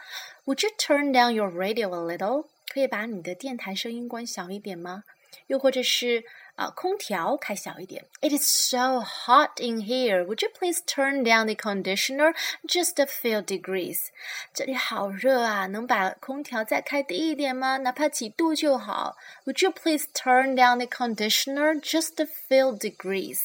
[0.45, 2.47] ，Would you turn down your radio a little？
[2.73, 5.03] 可以把你的电台声音关小一点吗？
[5.45, 6.23] 又或者是
[6.59, 8.05] 啊，空调开小一点。
[8.20, 10.24] It is so hot in here.
[10.24, 12.35] Would you please turn down the conditioner
[12.66, 14.11] just a few degrees?
[14.53, 17.79] 这里好热啊，能把空调再开低一点吗？
[17.79, 19.16] 哪怕几度就好。
[19.46, 23.40] Would you please turn down the conditioner just a few degrees?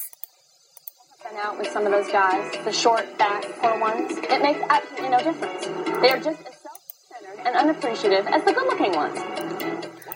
[1.23, 4.17] Been out with some of those guys, the short, fat, poor ones.
[4.29, 5.65] It makes absolutely no difference.
[5.99, 9.19] They are just as self-centered and unappreciative as the good-looking ones.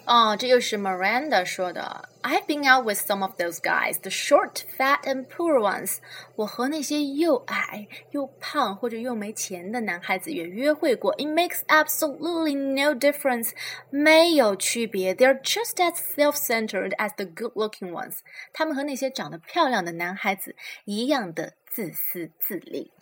[0.08, 2.10] 哦，这又是 Miranda 说的。
[2.22, 5.98] I've been out with some of those guys, the short, fat, and poor ones。
[6.36, 11.14] 我和那些又矮又胖或者又没钱的男孩子也约会过。
[11.16, 13.52] It makes absolutely no difference，
[13.90, 15.14] 没有区别。
[15.14, 18.20] They're just as self-centered as the good-looking ones。
[18.54, 22.94] 他们和那些长得漂亮的男孩子一样的自私自利。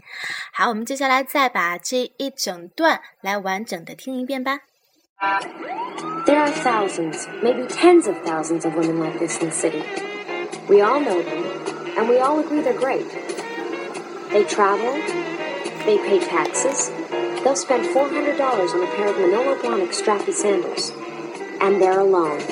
[0.52, 4.62] 好，我们接下来再把这一整段来完整的听一遍吧。
[5.19, 9.83] There are thousands, maybe tens of thousands of women like this in the city.
[10.69, 13.09] We all know them, and we all agree they're great.
[14.31, 14.93] They travel,
[15.87, 16.91] they pay taxes,
[17.43, 20.91] they'll spend $400 on a pair of Manolo Blahnik strappy sandals,
[21.63, 22.43] and they're alone.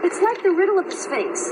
[0.00, 1.50] It's like the riddle of the Sphinx.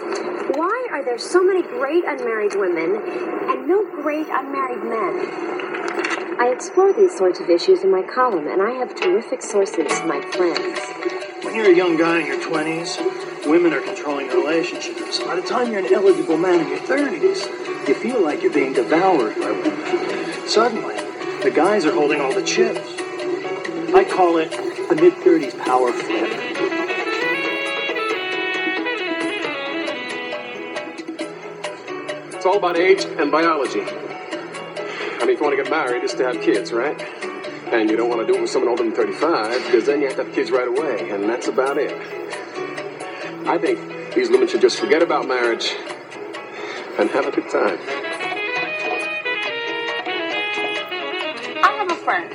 [0.56, 3.02] Why are there so many great unmarried women
[3.50, 6.38] and no great unmarried men?
[6.38, 10.20] I explore these sorts of issues in my column, and I have terrific sources, my
[10.30, 10.78] friends.
[11.44, 15.18] When you're a young guy in your 20s, women are controlling relationships.
[15.18, 18.74] By the time you're an eligible man in your 30s, you feel like you're being
[18.74, 20.48] devoured by women.
[20.48, 20.94] Suddenly,
[21.42, 22.78] the guys are holding all the chips.
[23.92, 24.52] I call it
[24.88, 26.75] the mid 30s power flip.
[32.46, 33.80] It's all about age and biology.
[33.80, 36.96] I mean, if you want to get married, it's to have kids, right?
[37.72, 40.06] And you don't want to do it with someone older than 35 because then you
[40.06, 41.90] have to have kids right away, and that's about it.
[43.48, 45.74] I think these women should just forget about marriage
[47.00, 47.80] and have a good time.
[51.64, 52.32] I have a friend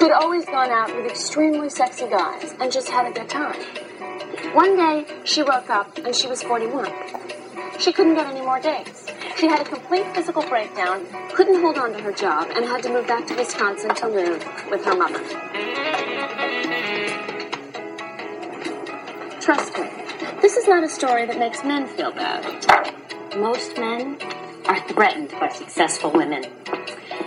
[0.00, 3.60] who'd always gone out with extremely sexy guys and just had a good time.
[4.52, 6.92] One day, she woke up and she was 41.
[7.78, 9.11] She couldn't get any more dates.
[9.42, 12.88] She had a complete physical breakdown, couldn't hold on to her job, and had to
[12.90, 14.38] move back to Wisconsin to live
[14.70, 15.18] with her mother.
[19.40, 19.90] Trust me,
[20.40, 23.36] this is not a story that makes men feel bad.
[23.36, 24.16] Most men
[24.66, 26.44] are threatened by successful women.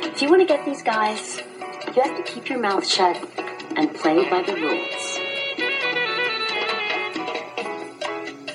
[0.03, 1.43] If you want to get these guys,
[1.93, 3.17] you have to keep your mouth shut
[3.75, 5.19] and play by the rules.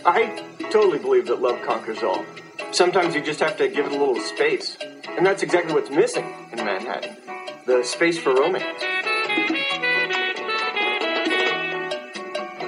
[0.07, 2.25] I totally believe that love conquers all.
[2.73, 4.77] Sometimes you just have to give it a little space.
[5.09, 7.17] And that's exactly what's missing in Manhattan
[7.67, 8.83] the space for romance.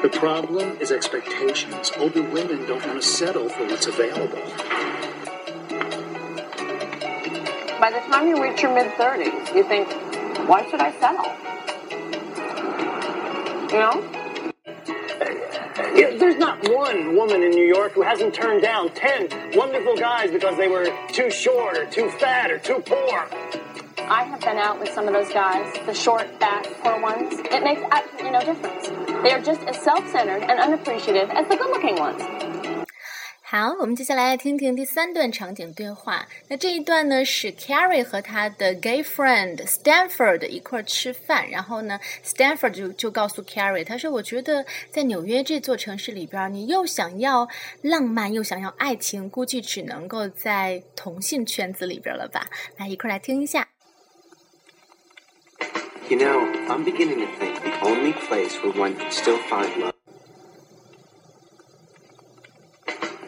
[0.02, 1.90] The problem is expectations.
[1.96, 4.42] Older women don't want to settle for what's available.
[7.80, 9.88] By the time you reach your mid 30s, you think,
[10.48, 11.32] why should I settle?
[13.72, 14.11] You know?
[15.94, 20.30] Yeah, there's not one woman in New York who hasn't turned down ten wonderful guys
[20.30, 23.28] because they were too short or too fat or too poor.
[23.98, 27.34] I have been out with some of those guys, the short, fat, poor ones.
[27.50, 28.88] It makes absolutely no difference.
[29.22, 32.22] They are just as self-centered and unappreciative as the good-looking ones.
[33.54, 36.26] 好，我们接下来来听听第三段场景对话。
[36.48, 47.46] 那这一段呢是 Carrie 和他的 gay friend Stanford 一块儿吃饭，然后呢，Stanford 就就告诉 Carrie，他说：“我觉得在纽约这座城市里边，你又想要
[47.82, 52.46] 浪漫又想要爱情，估计只能够在同性圈子里边了吧？”
[52.80, 53.68] 来，一块儿来听一下。
[56.08, 59.92] You know, I'm beginning to think the only place where one can still find love.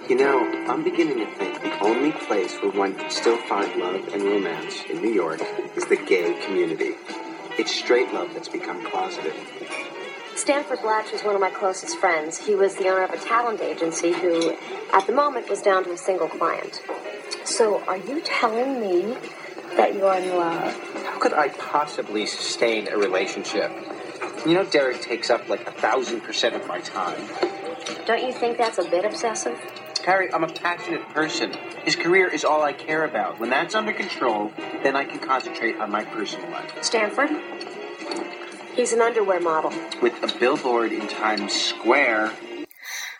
[0.08, 4.06] You know, I'm beginning to think the only place where one can still find love
[4.12, 5.40] and romance in New York
[5.76, 6.96] is the gay community.
[7.58, 9.32] It's straight love that's become closeted.
[10.36, 12.36] Stanford Blatch was one of my closest friends.
[12.36, 14.54] He was the owner of a talent agency who,
[14.92, 16.82] at the moment, was down to a single client.
[17.46, 19.16] So, are you telling me
[19.76, 20.74] that you're in love?
[21.06, 23.72] How could I possibly sustain a relationship?
[24.44, 27.26] You know, Derek takes up like a thousand percent of my time.
[28.04, 29.58] Don't you think that's a bit obsessive?
[30.04, 31.54] Carrie, I'm a passionate person.
[31.82, 33.40] His career is all I care about.
[33.40, 34.52] When that's under control,
[34.82, 36.70] then I can concentrate on my personal life.
[36.82, 37.30] Stanford?
[38.76, 39.72] He's an underwear model.
[40.02, 42.32] With a billboard in Times Square.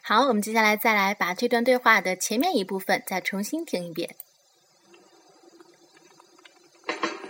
[0.02, 4.14] 好，我们接下来再来把这段对话的前面一部分再重新听一遍。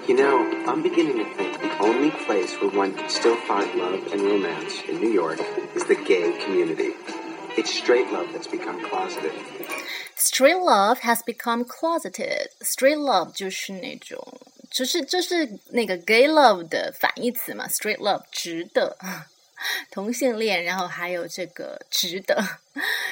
[0.09, 4.00] You know, I'm beginning to think the only place where one can still find love
[4.12, 5.38] and romance in New York
[5.76, 6.94] is the gay community.
[7.57, 9.34] It's straight love that's become closeted.
[10.15, 12.49] Straight love has become closeted.
[12.61, 14.22] Straight love 就是那种，
[14.70, 17.67] 就是就是那个 gay love 的反义词嘛。
[17.67, 18.97] Straight love 直的，
[19.91, 22.41] 同性恋，然后还有这个直的。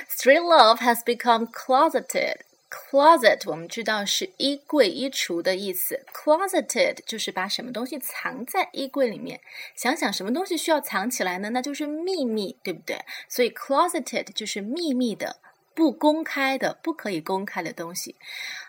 [0.09, 2.37] Straight love has become closeted.
[2.72, 9.42] Closet 我们知道是衣柜、衣橱的意思，closeted 就是把什么东西藏在衣柜里面。
[9.76, 11.50] 想想什么东西需要藏起来呢？
[11.50, 12.98] 那就是秘密，对不对？
[13.28, 15.36] 所以 closeted 就是秘密的、
[15.74, 18.16] 不公开的、不可以公开的东西。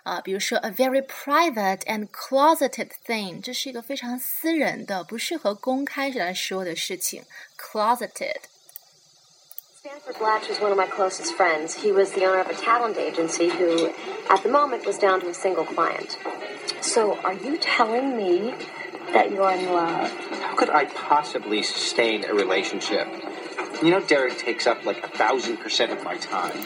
[0.03, 7.23] 啊、比如说 a very private and closeted thing，这是一个非常私人的、不适合公开来说的事情。
[7.57, 8.41] Closeted。
[9.82, 11.74] Stanford Blatch was one of my closest friends.
[11.74, 13.92] He was the owner of a talent agency who,
[14.30, 16.18] at the moment, was down to a single client.
[16.80, 18.54] So, are you telling me
[19.12, 20.10] that you're in love?
[20.42, 23.06] How could I possibly sustain a relationship?
[23.82, 26.58] You know, Derek takes up like a thousand percent of my time.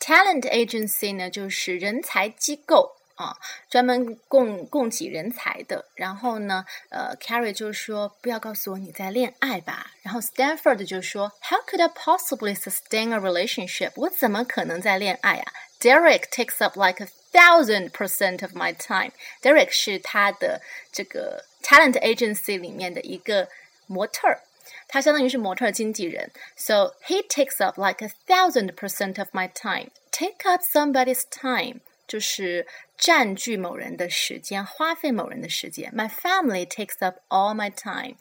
[0.00, 3.36] Talent agency 呢，就是人才机构 啊，
[3.70, 5.84] 专门供供给人才的。
[5.94, 9.92] 然后呢，呃，Carrie 就说不要告诉我你在恋爱吧。
[10.02, 13.92] 然后 Stanford 就说 How could I possibly sustain a relationship？
[13.96, 15.52] 我怎么可能在恋爱啊？
[15.80, 23.48] Derek takes up like a thousand percent of my time。Derek 是他的这个 talent agency 里面的一个
[23.86, 24.40] 模特儿。
[24.88, 29.90] 他相当于是模特经纪人，so he takes up like a thousand percent of my time.
[30.10, 32.66] Take up somebody's time 就是
[32.98, 35.92] 占据某人的时间，花费某人的时间。
[35.94, 38.16] My family takes up all my time.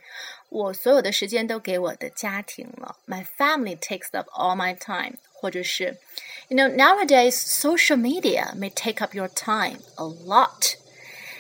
[0.49, 2.97] 我所有的时间都给我的家庭了。
[3.07, 5.17] My family takes up all my time.
[5.34, 5.97] 或者是，
[6.49, 10.75] you know nowadays social media may take up your time a lot.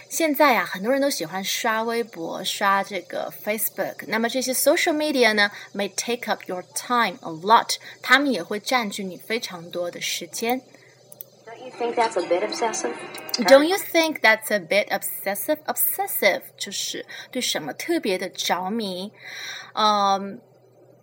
[0.09, 4.03] 现在呀、啊，很多人都喜欢刷微博、刷这个 Facebook。
[4.07, 10.61] 那么这些 social media 呢，may take up your time a lot，他们也会占据你非常多的时间。
[11.55, 12.95] Don't you think that's a bit obsessive?
[13.47, 15.57] Don't you think that's a bit obsessive?
[15.65, 19.11] Obsessive 就是对什么特别的着迷。
[19.73, 20.39] 嗯，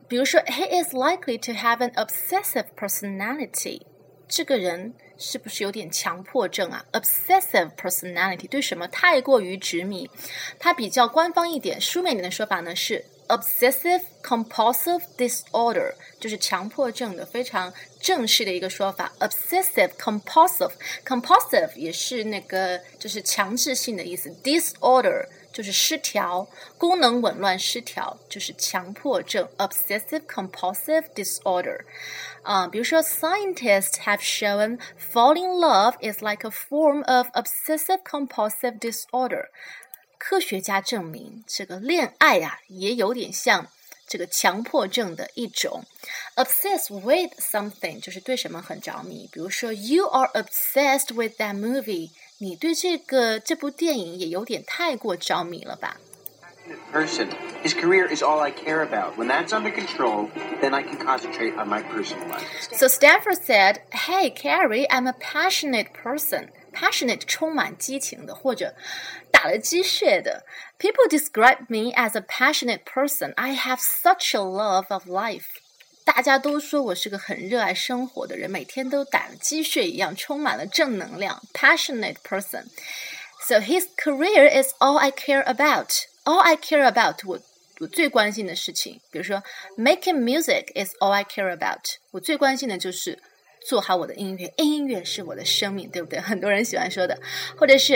[0.09, 3.83] 比如说，He is likely to have an obsessive personality。
[4.29, 6.85] 这个人是不是有点强迫症啊？
[6.93, 10.11] Obsessive personality 对什么太过于执迷？
[10.59, 19.13] 它比较官方一点、书面一点的说法呢是 obsessive compulsive disorder，就是强迫症的非常正式的一个说法。
[19.21, 20.73] obsessive compulsive
[21.05, 25.27] compulsive 也是那个就是强制性的意思，disorder。
[25.51, 31.81] 就是失调，功能紊乱失调，就是强迫症 （obsessive compulsive disorder）。
[32.43, 34.79] 啊、比如说，scientists have shown
[35.13, 39.47] falling in love is like a form of obsessive compulsive disorder。
[40.23, 43.69] 科学家证明，这个恋爱呀、也有点像
[44.07, 45.85] 这个强迫症的一种。
[46.37, 52.11] obsess with something 就是对什么很着迷，比如说，you are obsessed with that movie。
[52.39, 55.97] 你对这个这部电影也有点太过着迷了吧？
[56.93, 57.29] Person.
[57.65, 59.17] His career is all I care about.
[59.17, 60.29] When that's under control,
[60.61, 62.45] then I can concentrate on my personal life.
[62.73, 66.51] So Stanford said, "Hey, Carrie, I'm a passionate person.
[66.73, 68.75] Passionate 充满激情的，或者
[69.31, 70.45] 打了鸡血的。
[70.79, 73.35] People describe me as a passionate person.
[73.35, 75.47] I have such a love of life."
[76.05, 81.43] 大家都说我是个很热爱生活的人，每天都打了鸡血一样，充满了正能量。
[81.53, 82.67] Passionate person.
[83.47, 85.91] So his career is all I care about.
[86.25, 87.39] All I care about 我
[87.81, 89.43] 我最关心的事情，比如说
[89.77, 91.97] making music is all I care about。
[92.11, 93.19] 我最关心的就是
[93.66, 96.20] 做好我的音乐，音乐是我的生命，对不对？
[96.20, 97.18] 很多人喜欢说的，
[97.56, 97.94] 或者是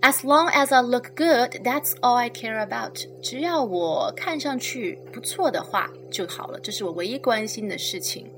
[0.00, 3.06] as long as I look good, that's all I care about。
[3.22, 8.30] 只要我看上去不错的话就好了，这是我唯一关心的事情。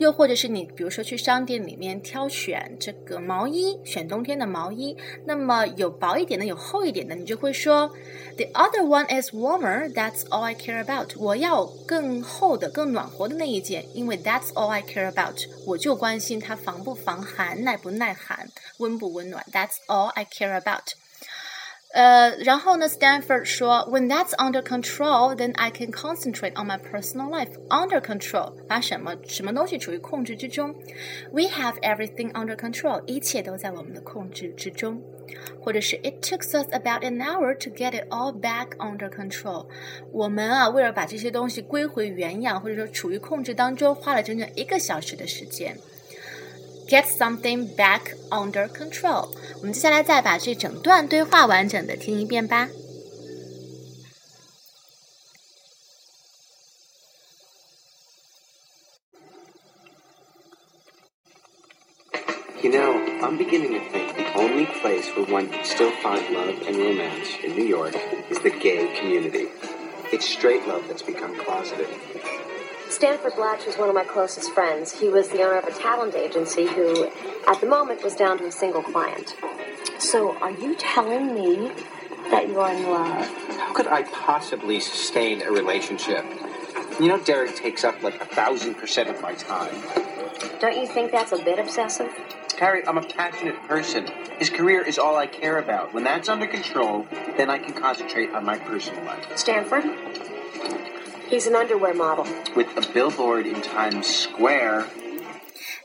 [0.00, 4.96] 又或者是你，比如说去商店里面挑选这个毛衣，选冬天的毛衣，
[5.26, 7.86] 那么有薄一点的，有厚一点的，你就会说
[8.38, 9.92] ，The other one is warmer.
[9.92, 11.08] That's all I care about.
[11.18, 15.36] 我要更厚的、更暖和的那一件，因为 That's all I care about.
[15.66, 18.48] 我就关心它防不防寒、耐不耐寒、
[18.78, 19.44] 温不温暖。
[19.52, 20.99] That's all I care about.
[21.93, 27.51] 呃，然后呢，Stanford 说，When that's under control, then I can concentrate on my personal life.
[27.69, 30.75] Under control，把什么什么东西处于控制之中？
[31.31, 35.01] We have everything under control，一切都在我们的控制之中。
[35.61, 39.67] 或者是 It took us about an hour to get it all back under control。
[40.11, 45.77] 我们啊，为了把这些东西归回原样，或者说处于控制当中，花了整整一个小时的时间。
[46.89, 49.29] Get something back under control。
[49.59, 52.69] 我们接下来再把这整段对话完整的听一遍吧。
[62.61, 66.55] You know, I'm beginning to think the only place where one can still find love
[66.67, 67.95] and romance in New York
[68.31, 69.49] is the gay community.
[70.11, 71.89] It's straight love that's become closeted.
[72.90, 74.92] Stanford Blatch was one of my closest friends.
[74.92, 77.08] He was the owner of a talent agency who,
[77.46, 79.36] at the moment, was down to a single client.
[79.98, 81.70] So, are you telling me
[82.30, 83.26] that you're in love?
[83.50, 86.24] How could I possibly sustain a relationship?
[86.98, 89.74] You know, Derek takes up like a thousand percent of my time.
[90.58, 92.10] Don't you think that's a bit obsessive?
[92.48, 94.08] Carrie, I'm a passionate person.
[94.38, 95.94] His career is all I care about.
[95.94, 99.38] When that's under control, then I can concentrate on my personal life.
[99.38, 99.84] Stanford?
[101.29, 102.25] He's an underwear model.
[102.55, 104.85] With a billboard in Times Square.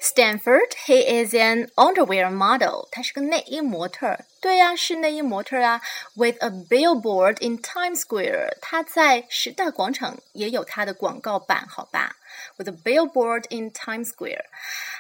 [0.03, 2.89] Stanford, he is an underwear model.
[2.91, 4.25] 他是个内衣模特儿。
[4.41, 5.83] 对呀、是内衣模特儿啊。
[6.15, 12.17] With a billboard in Times Square，他在时代广场也有他的广告板，好吧？
[12.57, 14.45] With a billboard in Times Square。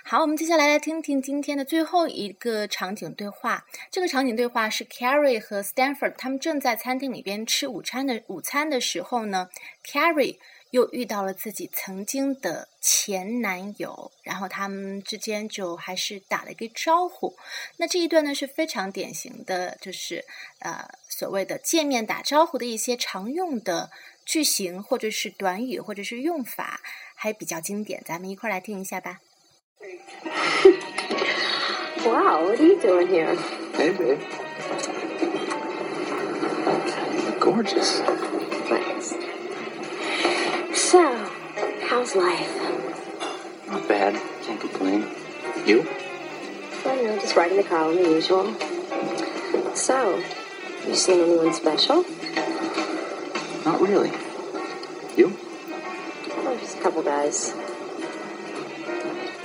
[0.08, 3.66] 好，我们接下来来听听今天的最后一个场景对话。
[3.89, 9.49] 这个场景对话是 Carrie 和 Stanford 他们正在餐厅里边吃午餐的午餐的时候呢
[9.84, 10.38] ，Carrie
[10.70, 17.36] 又遇到了自己曾经的前男友，然后他们之间就还是打了一个招呼。
[17.78, 20.24] 那这一段呢是非常典型的，就是
[20.60, 23.89] 呃所谓的见面打招呼的一些常用的
[24.24, 26.80] 句型，或者是短语，或者是用法，
[27.16, 28.03] 还比较经典。
[28.06, 29.22] 咱们一块儿来听一下吧。
[32.05, 33.36] Wow, what are you doing here?
[33.73, 34.19] Hey, babe.
[37.39, 37.99] Gorgeous.
[38.69, 39.13] Thanks.
[40.73, 41.15] So,
[41.88, 42.49] how's life?
[43.67, 44.19] Not bad.
[44.43, 45.07] Can't complain.
[45.67, 45.88] You?
[46.83, 48.55] Well, you know, just riding the car the usual.
[49.75, 50.23] So,
[50.88, 52.03] you seen anyone special?
[53.65, 54.11] Not really.
[55.15, 55.38] You?
[56.38, 57.53] Oh, just a couple guys.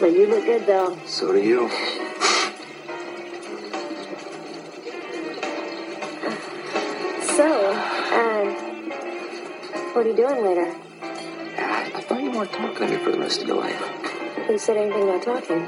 [0.00, 0.98] But you look good, though.
[1.04, 1.68] So do you.
[7.36, 8.44] So, uh,
[9.92, 10.74] what are you doing later?
[11.58, 13.76] I, I thought you weren't talking to me for the rest of your life.
[14.46, 15.66] Who said anything about talking?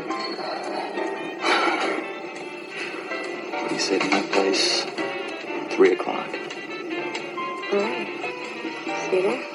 [3.70, 4.86] You said my place,
[5.76, 6.26] three o'clock.
[7.70, 8.08] All right.
[9.10, 9.51] See you there.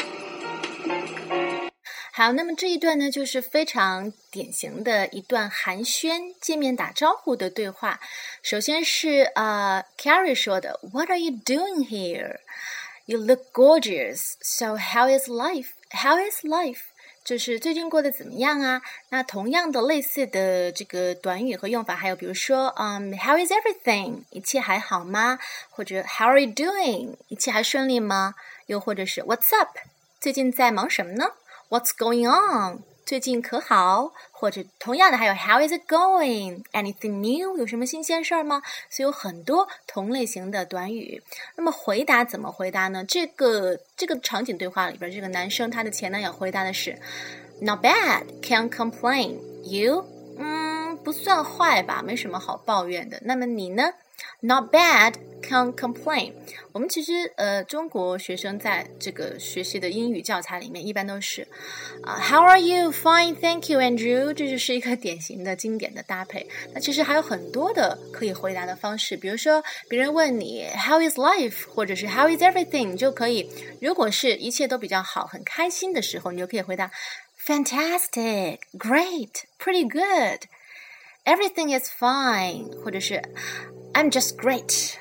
[2.17, 7.99] 好，那么这一段呢，就是非常典型的一段寒暄、见面打招呼的对话。
[8.41, 12.37] 首先是呃，Carrie 说的，What are you doing here?
[13.05, 14.31] You look gorgeous.
[14.41, 15.67] So how is life?
[15.91, 16.79] How is life?
[17.23, 18.81] 就是最近过得怎么样啊？
[19.09, 24.23] 那同样的类似的这个短语和用法，还有比如说，嗯、，“How is everything？
[24.31, 25.37] 一切还好吗？
[25.69, 27.17] 或者 How are you doing？
[27.27, 28.33] 一切还顺利吗？
[28.65, 29.77] 又或者是 What's up？
[30.19, 31.33] 最近在忙什么呢
[31.69, 32.83] ？What's going on？
[33.05, 34.11] 最近可好？
[34.31, 36.63] 或者同样的还有 How is it going?
[36.73, 37.57] Anything new?
[37.57, 38.61] 有什么新鲜事儿吗？
[38.89, 41.23] 所以有很多同类型的短语。
[41.55, 43.05] 那么回答怎么回答呢？
[43.05, 46.99] 这个这个场景对话里边，这个男生他的前男友回答的是
[47.61, 49.37] Not bad, can't complain.
[49.63, 50.05] You?
[50.37, 53.19] 嗯，不算坏吧，没什么好抱怨的。
[53.21, 53.93] 那么你呢
[54.40, 56.32] ？Not bad, can't complain。
[56.72, 61.46] 我们其实呃，中国学生在这个学习的英语教材里面，一般都是
[62.02, 62.90] 啊，How are you?
[62.90, 64.32] Fine, thank you, Andrew。
[64.32, 66.48] 这就是一个典型的经典的搭配。
[66.72, 71.66] 那其实还有很多的可以回答的方式，比如说别人问你 How is life？
[71.74, 72.88] 或者是 How is everything？
[72.88, 73.48] 你就可以，
[73.80, 76.90] 如果是一切都比较好、很开心的时候，你就可以回答
[77.44, 80.46] Fantastic, great, pretty good.
[81.27, 83.21] Everything is fine，或者是
[83.91, 84.93] I'm just great,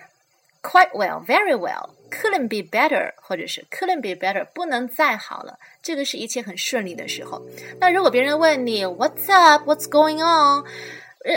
[0.61, 5.61] quite well, very well, couldn't be better，或者是 couldn't be better，不能再好了。
[5.81, 7.47] 这个是一切很顺利的时候。
[7.79, 9.71] 那如果别人问你 What's up?
[9.71, 10.65] What's going on?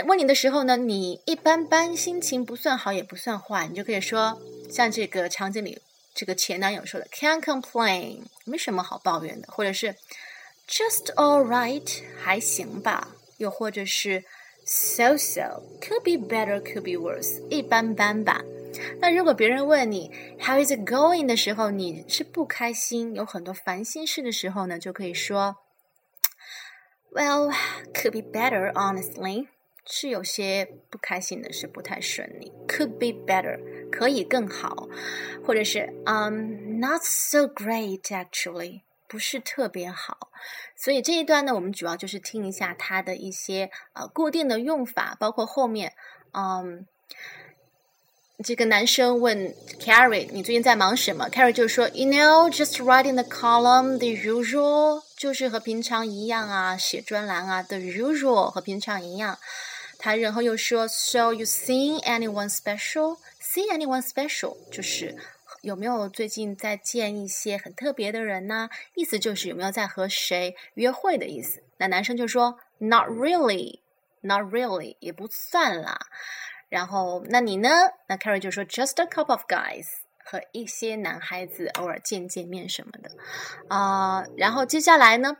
[0.08, 5.80] 问你的时候呢，你一般般，心情不算好也不算坏，你就可以说像这个场景里
[6.16, 9.94] 这个前男友说的 Can't complain，没什么好抱怨的，或者是
[10.68, 14.24] Just all right，还行吧，又或者是。
[14.69, 18.41] So so could be better, could be worse，一般般吧。
[18.99, 25.57] 那如果别人问你 How is it going 的时候，你是不开心，有很多烦心事的时候呢，就可以说
[27.11, 27.53] Well,
[27.93, 29.47] could be better, honestly，
[29.85, 32.51] 是有些不开心的，是不太顺利。
[32.67, 34.89] Could be better，可以更好，
[35.45, 38.81] 或者是 Um, not so great actually。
[39.10, 40.30] 不是特别好，
[40.76, 45.92] 所以这一段呢，我们主要就是听一下它的一些呃固定的用法，包括后面，
[46.32, 46.86] 嗯，
[48.44, 59.40] 这个男生问 Carrie，你最近在忙什么？Carrie 就说，You know, just writing the column, the usual，就是和平常一样啊，写专栏啊，the usual 和平常一样。
[59.98, 63.18] 他然后又说，So you see anyone special?
[63.42, 65.16] See anyone special 就是。
[65.62, 68.70] 有没有最近在见一些很特别的人呢？
[68.94, 71.62] 意思就是有没有在和谁约会的意思。
[71.76, 73.80] 那男生就说 Not really,
[74.22, 75.98] not really，也不算啦。
[76.70, 77.68] 然后那你呢？
[78.06, 79.86] 那 Carrie 就说 Just a couple of guys，
[80.24, 83.10] 和一些男孩子偶尔见见面什么的
[83.68, 84.24] 啊。
[84.36, 85.36] 然后接下来呢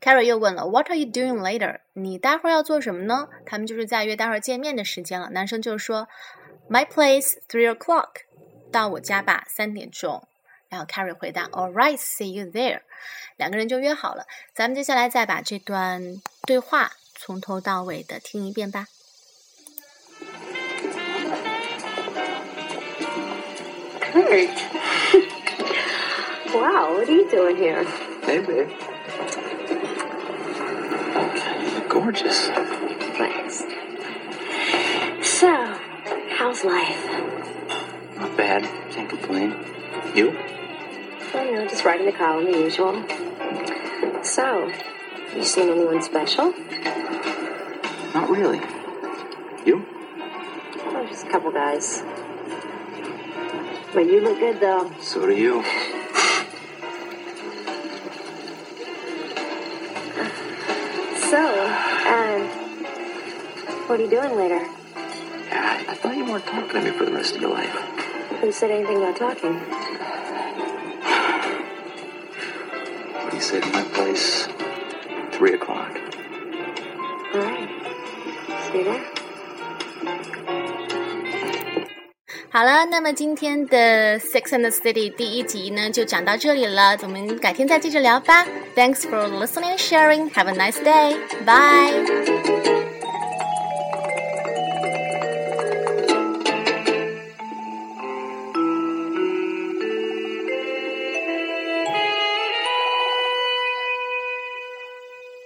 [0.00, 1.80] ，Carrie 又问了 What are you doing later？
[1.92, 3.28] 你待会儿要做什么呢？
[3.46, 5.30] 他们就是在约待会儿见面的时间了。
[5.30, 6.08] 男生就说
[6.68, 8.27] My place three o'clock。
[8.71, 10.27] 到我家吧，三点钟。
[10.69, 12.81] 然后 Carrie 回答：“All right, see you there。”
[13.37, 14.25] 两个人就约好了。
[14.55, 18.87] 咱们接下来再把这段对话从头到尾的听一遍吧。
[24.13, 24.49] Kurt.
[26.53, 27.83] wow, what are you doing here?
[28.23, 28.69] Hey, babe.
[31.73, 32.49] You're gorgeous.
[33.17, 33.63] Thanks.
[35.23, 35.49] So,
[36.37, 37.03] how's life?
[38.18, 38.64] Not bad.
[38.90, 39.54] Can't complain.
[40.14, 40.36] You?
[41.32, 43.04] Well, you know, just writing the column, the usual.
[44.24, 44.72] So,
[45.36, 46.52] you seen anyone special?
[48.12, 48.60] Not really.
[49.64, 49.86] You?
[50.78, 52.02] Oh, just a couple guys.
[53.94, 54.90] But you look good, though.
[55.00, 55.62] So do you.
[61.30, 62.40] So, uh,
[63.86, 64.66] what are you doing later?
[65.50, 67.97] I, I thought you weren't talking to me for the rest of your life.
[68.40, 69.60] Who said anything about talking?
[73.32, 74.48] He said my place,
[75.32, 75.98] three o'clock.
[77.34, 77.68] All right.
[78.72, 79.02] See you there.
[82.50, 86.96] 好了，那么今天的《Sex and the City》第一集呢，就讲到这里了。
[87.02, 88.46] 我们改天再接着聊吧。
[88.74, 90.30] Thanks for listening and sharing.
[90.30, 91.16] Have a nice day.
[91.44, 92.47] Bye.